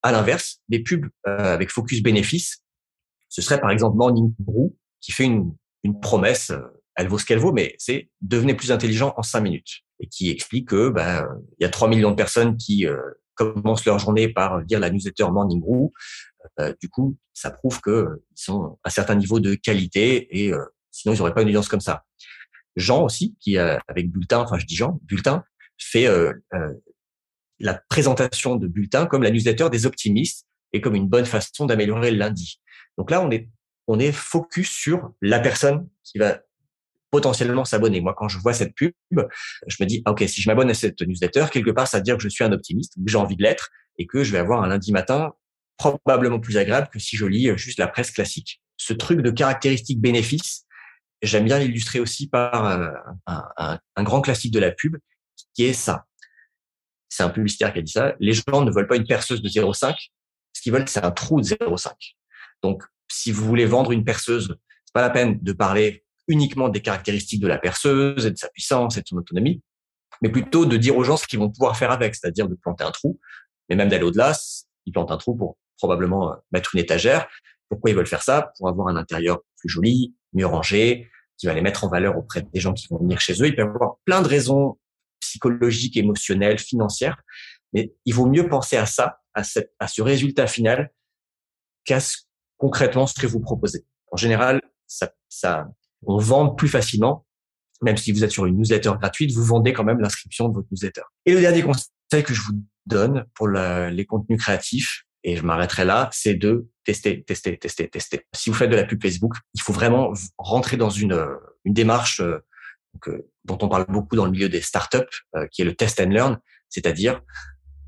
[0.02, 2.64] À l'inverse, des pubs euh, avec focus bénéfice,
[3.28, 5.54] ce serait par exemple Morning Brew qui fait une,
[6.02, 6.60] promesse, euh,
[6.96, 10.32] elle vaut ce qu'elle vaut, mais c'est devenez plus intelligent en cinq minutes et qui
[10.32, 11.28] explique que ben
[11.60, 12.98] il y a 3 millions de personnes qui euh,
[13.36, 15.94] commencent leur journée par lire la newsletter Morning Brew.
[16.60, 20.64] Euh, du coup, ça prouve qu'ils sont à un certain niveau de qualité et euh,
[20.92, 22.06] sinon ils n'auraient pas une audience comme ça.
[22.76, 25.44] Jean aussi, qui avec Bulletin, enfin je dis Jean, Bulletin
[25.78, 26.34] fait euh,
[27.60, 32.12] la présentation de Bulletin comme la newsletter des optimistes et comme une bonne façon d'améliorer
[32.12, 32.62] le lundi.
[32.98, 33.50] Donc là, on est
[33.88, 36.42] on est focus sur la personne qui va
[37.10, 38.02] potentiellement s'abonner.
[38.02, 40.76] Moi, quand je vois cette pub, je me dis, ah, ok, si je m'abonne à
[40.76, 43.36] cette newsletter, quelque part, ça veut dire que je suis un optimiste, que j'ai envie
[43.36, 45.34] de l'être, et que je vais avoir un lundi matin
[45.80, 48.62] probablement plus agréable que si je lis euh, juste la presse classique.
[48.78, 50.66] Ce truc de caractéristiques bénéfices,
[51.22, 52.94] j'aime bien l'illustrer aussi par un,
[53.26, 54.98] un, un, grand classique de la pub,
[55.54, 56.06] qui est ça.
[57.10, 59.50] c'est un publicitaire qui a dit ça, les gens ne veulent pas une perceuse de
[59.50, 59.96] 0,5,
[60.54, 61.92] ce qu'ils veulent, c'est un trou de 0,5.
[62.64, 66.82] Donc, si vous voulez vendre une perceuse, c'est pas la peine de parler uniquement des
[66.82, 69.62] caractéristiques de la perceuse et de sa puissance et de son autonomie,
[70.22, 72.84] mais plutôt de dire aux gens ce qu'ils vont pouvoir faire avec, c'est-à-dire de planter
[72.84, 73.20] un trou,
[73.70, 74.38] mais même d'aller au-delà,
[74.86, 77.28] ils plantent un trou pour probablement euh, mettre une étagère.
[77.70, 78.52] Pourquoi ils veulent faire ça?
[78.58, 82.42] Pour avoir un intérieur plus joli, mieux rangé, qui va les mettre en valeur auprès
[82.42, 83.48] des gens qui vont venir chez eux.
[83.48, 84.78] Ils peuvent avoir plein de raisons
[85.20, 87.22] psychologiques, émotionnelles, financières,
[87.74, 90.92] mais il vaut mieux penser à ça, à, cette, à ce résultat final,
[91.86, 92.18] qu'à ce,
[92.58, 93.86] concrètement ce que vous proposez.
[94.12, 95.68] En général, ça, ça,
[96.06, 97.26] on vend plus facilement,
[97.82, 100.68] même si vous êtes sur une newsletter gratuite, vous vendez quand même l'inscription de votre
[100.72, 101.04] newsletter.
[101.26, 105.86] Et le dernier conseil que je vous donne pour les contenus créatifs, et je m'arrêterai
[105.86, 108.26] là, c'est de tester, tester, tester, tester.
[108.34, 111.28] Si vous faites de la pub Facebook, il faut vraiment rentrer dans une,
[111.66, 112.40] une démarche euh,
[113.08, 114.98] euh, dont on parle beaucoup dans le milieu des startups,
[115.36, 116.40] euh, qui est le test and learn,
[116.70, 117.22] c'est-à-dire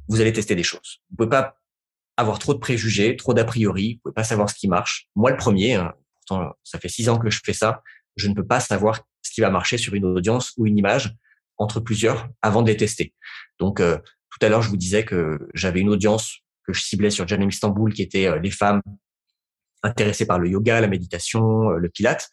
[0.09, 1.01] vous allez tester des choses.
[1.09, 1.55] Vous pouvez pas
[2.17, 5.07] avoir trop de préjugés, trop d'a priori, vous pouvez pas savoir ce qui marche.
[5.15, 5.93] Moi, le premier, hein,
[6.27, 7.81] pourtant ça fait six ans que je fais ça,
[8.17, 11.15] je ne peux pas savoir ce qui va marcher sur une audience ou une image
[11.57, 13.13] entre plusieurs avant de les tester.
[13.59, 17.27] Donc, tout à l'heure, je vous disais que j'avais une audience que je ciblais sur
[17.27, 18.81] Janum Istanbul, qui était euh, les femmes
[19.83, 22.29] intéressées par le yoga, la méditation, euh, le pilate.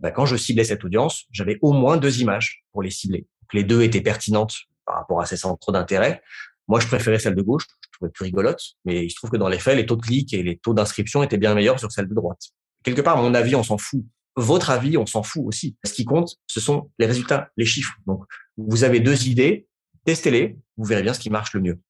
[0.00, 3.26] Bah, quand je ciblais cette audience, j'avais au moins deux images pour les cibler.
[3.52, 4.54] les deux étaient pertinentes
[4.84, 6.22] par rapport à ces centres d'intérêt.
[6.68, 9.36] Moi, je préférais celle de gauche, je trouvais plus rigolote, mais il se trouve que
[9.36, 11.90] dans les faits, les taux de clics et les taux d'inscription étaient bien meilleurs sur
[11.90, 12.40] celle de droite.
[12.84, 14.04] Quelque part, mon avis, on s'en fout.
[14.36, 15.76] Votre avis, on s'en fout aussi.
[15.84, 17.94] Ce qui compte, ce sont les résultats, les chiffres.
[18.06, 18.24] Donc,
[18.56, 19.66] vous avez deux idées,
[20.04, 21.80] testez-les, vous verrez bien ce qui marche le mieux.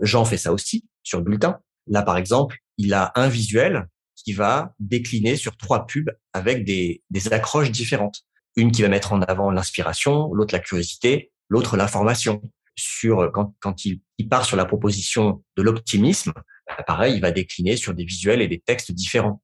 [0.00, 1.60] Jean fait ça aussi sur Bulletin.
[1.86, 7.02] Là, par exemple, il a un visuel qui va décliner sur trois pubs avec des,
[7.10, 8.22] des accroches différentes.
[8.56, 12.42] Une qui va mettre en avant l'inspiration, l'autre la curiosité, l'autre l'information.
[12.80, 16.32] Sur quand, quand il, il, part sur la proposition de l'optimisme,
[16.68, 19.42] bah, pareil, il va décliner sur des visuels et des textes différents.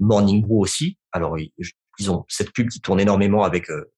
[0.00, 0.98] Morning Brew aussi.
[1.12, 3.92] Alors, ils ont cette pub qui tourne énormément avec euh,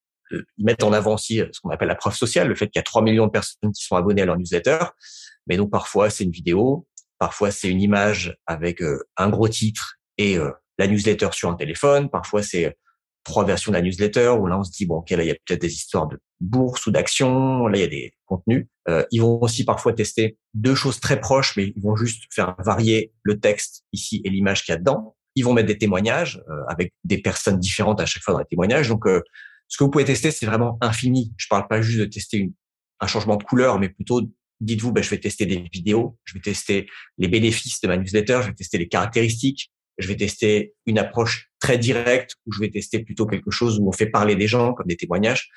[0.57, 2.79] ils mettent en avant aussi euh, ce qu'on appelle la preuve sociale, le fait qu'il
[2.79, 4.79] y a 3 millions de personnes qui sont abonnées à leur newsletter.
[5.47, 6.87] Mais donc parfois c'est une vidéo,
[7.19, 11.55] parfois c'est une image avec euh, un gros titre et euh, la newsletter sur un
[11.55, 12.77] téléphone, parfois c'est
[13.23, 15.31] trois versions de la newsletter où là on se dit bon ok là il y
[15.31, 18.67] a peut-être des histoires de bourse ou d'actions, là il y a des contenus.
[19.11, 23.13] ils vont aussi parfois tester deux choses très proches, mais ils vont juste faire varier
[23.21, 25.15] le texte ici et l'image qu'il y a dedans.
[25.35, 28.89] Ils vont mettre des témoignages avec des personnes différentes à chaque fois dans les témoignages.
[28.89, 29.05] Donc
[29.73, 31.33] ce que vous pouvez tester, c'est vraiment infini.
[31.37, 32.53] Je parle pas juste de tester une,
[32.99, 34.21] un changement de couleur, mais plutôt
[34.63, 36.87] dites-vous, ben, je vais tester des vidéos, je vais tester
[37.17, 41.51] les bénéfices de ma newsletter, je vais tester les caractéristiques, je vais tester une approche
[41.59, 44.73] très directe ou je vais tester plutôt quelque chose où on fait parler des gens
[44.73, 45.49] comme des témoignages.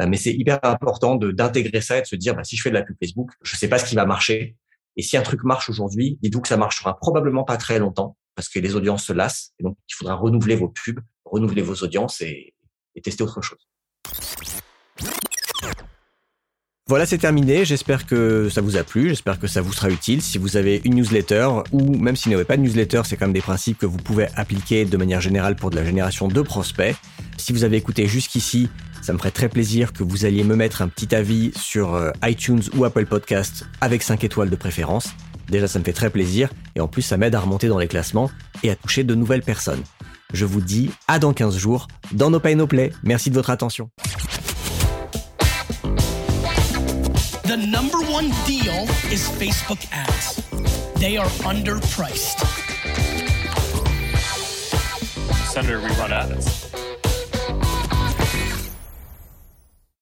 [0.00, 2.70] Euh, mais c'est hyper important d'intégrer ça et de se dire, ben, si je fais
[2.70, 4.56] de la pub Facebook, je sais pas ce qui va marcher.
[4.96, 8.48] Et si un truc marche aujourd'hui, dites-vous que ça marchera probablement pas très longtemps parce
[8.48, 9.52] que les audiences se lassent.
[9.58, 12.54] Et donc, il faudra renouveler vos pubs, renouveler vos audiences et
[13.02, 13.58] tester autre chose.
[16.90, 17.64] Voilà, c'est terminé.
[17.64, 19.10] J'espère que ça vous a plu.
[19.10, 20.20] J'espère que ça vous sera utile.
[20.20, 23.26] Si vous avez une newsletter, ou même si vous n'avez pas de newsletter, c'est quand
[23.26, 26.42] même des principes que vous pouvez appliquer de manière générale pour de la génération de
[26.42, 26.96] prospects.
[27.36, 28.68] Si vous avez écouté jusqu'ici,
[29.02, 32.10] ça me ferait très plaisir que vous alliez me mettre un petit avis sur euh,
[32.24, 35.10] iTunes ou Apple Podcast avec 5 étoiles de préférence.
[35.48, 37.86] Déjà, ça me fait très plaisir et en plus, ça m'aide à remonter dans les
[37.86, 38.32] classements
[38.64, 39.84] et à toucher de nouvelles personnes.
[40.32, 42.90] Je vous dis à dans 15 jours dans No Pay No Play.
[43.04, 43.90] Merci de votre attention.
[47.50, 50.36] The number one deal is Facebook ads.
[51.00, 52.38] They are underpriced.
[55.48, 56.70] Senator, we run ads.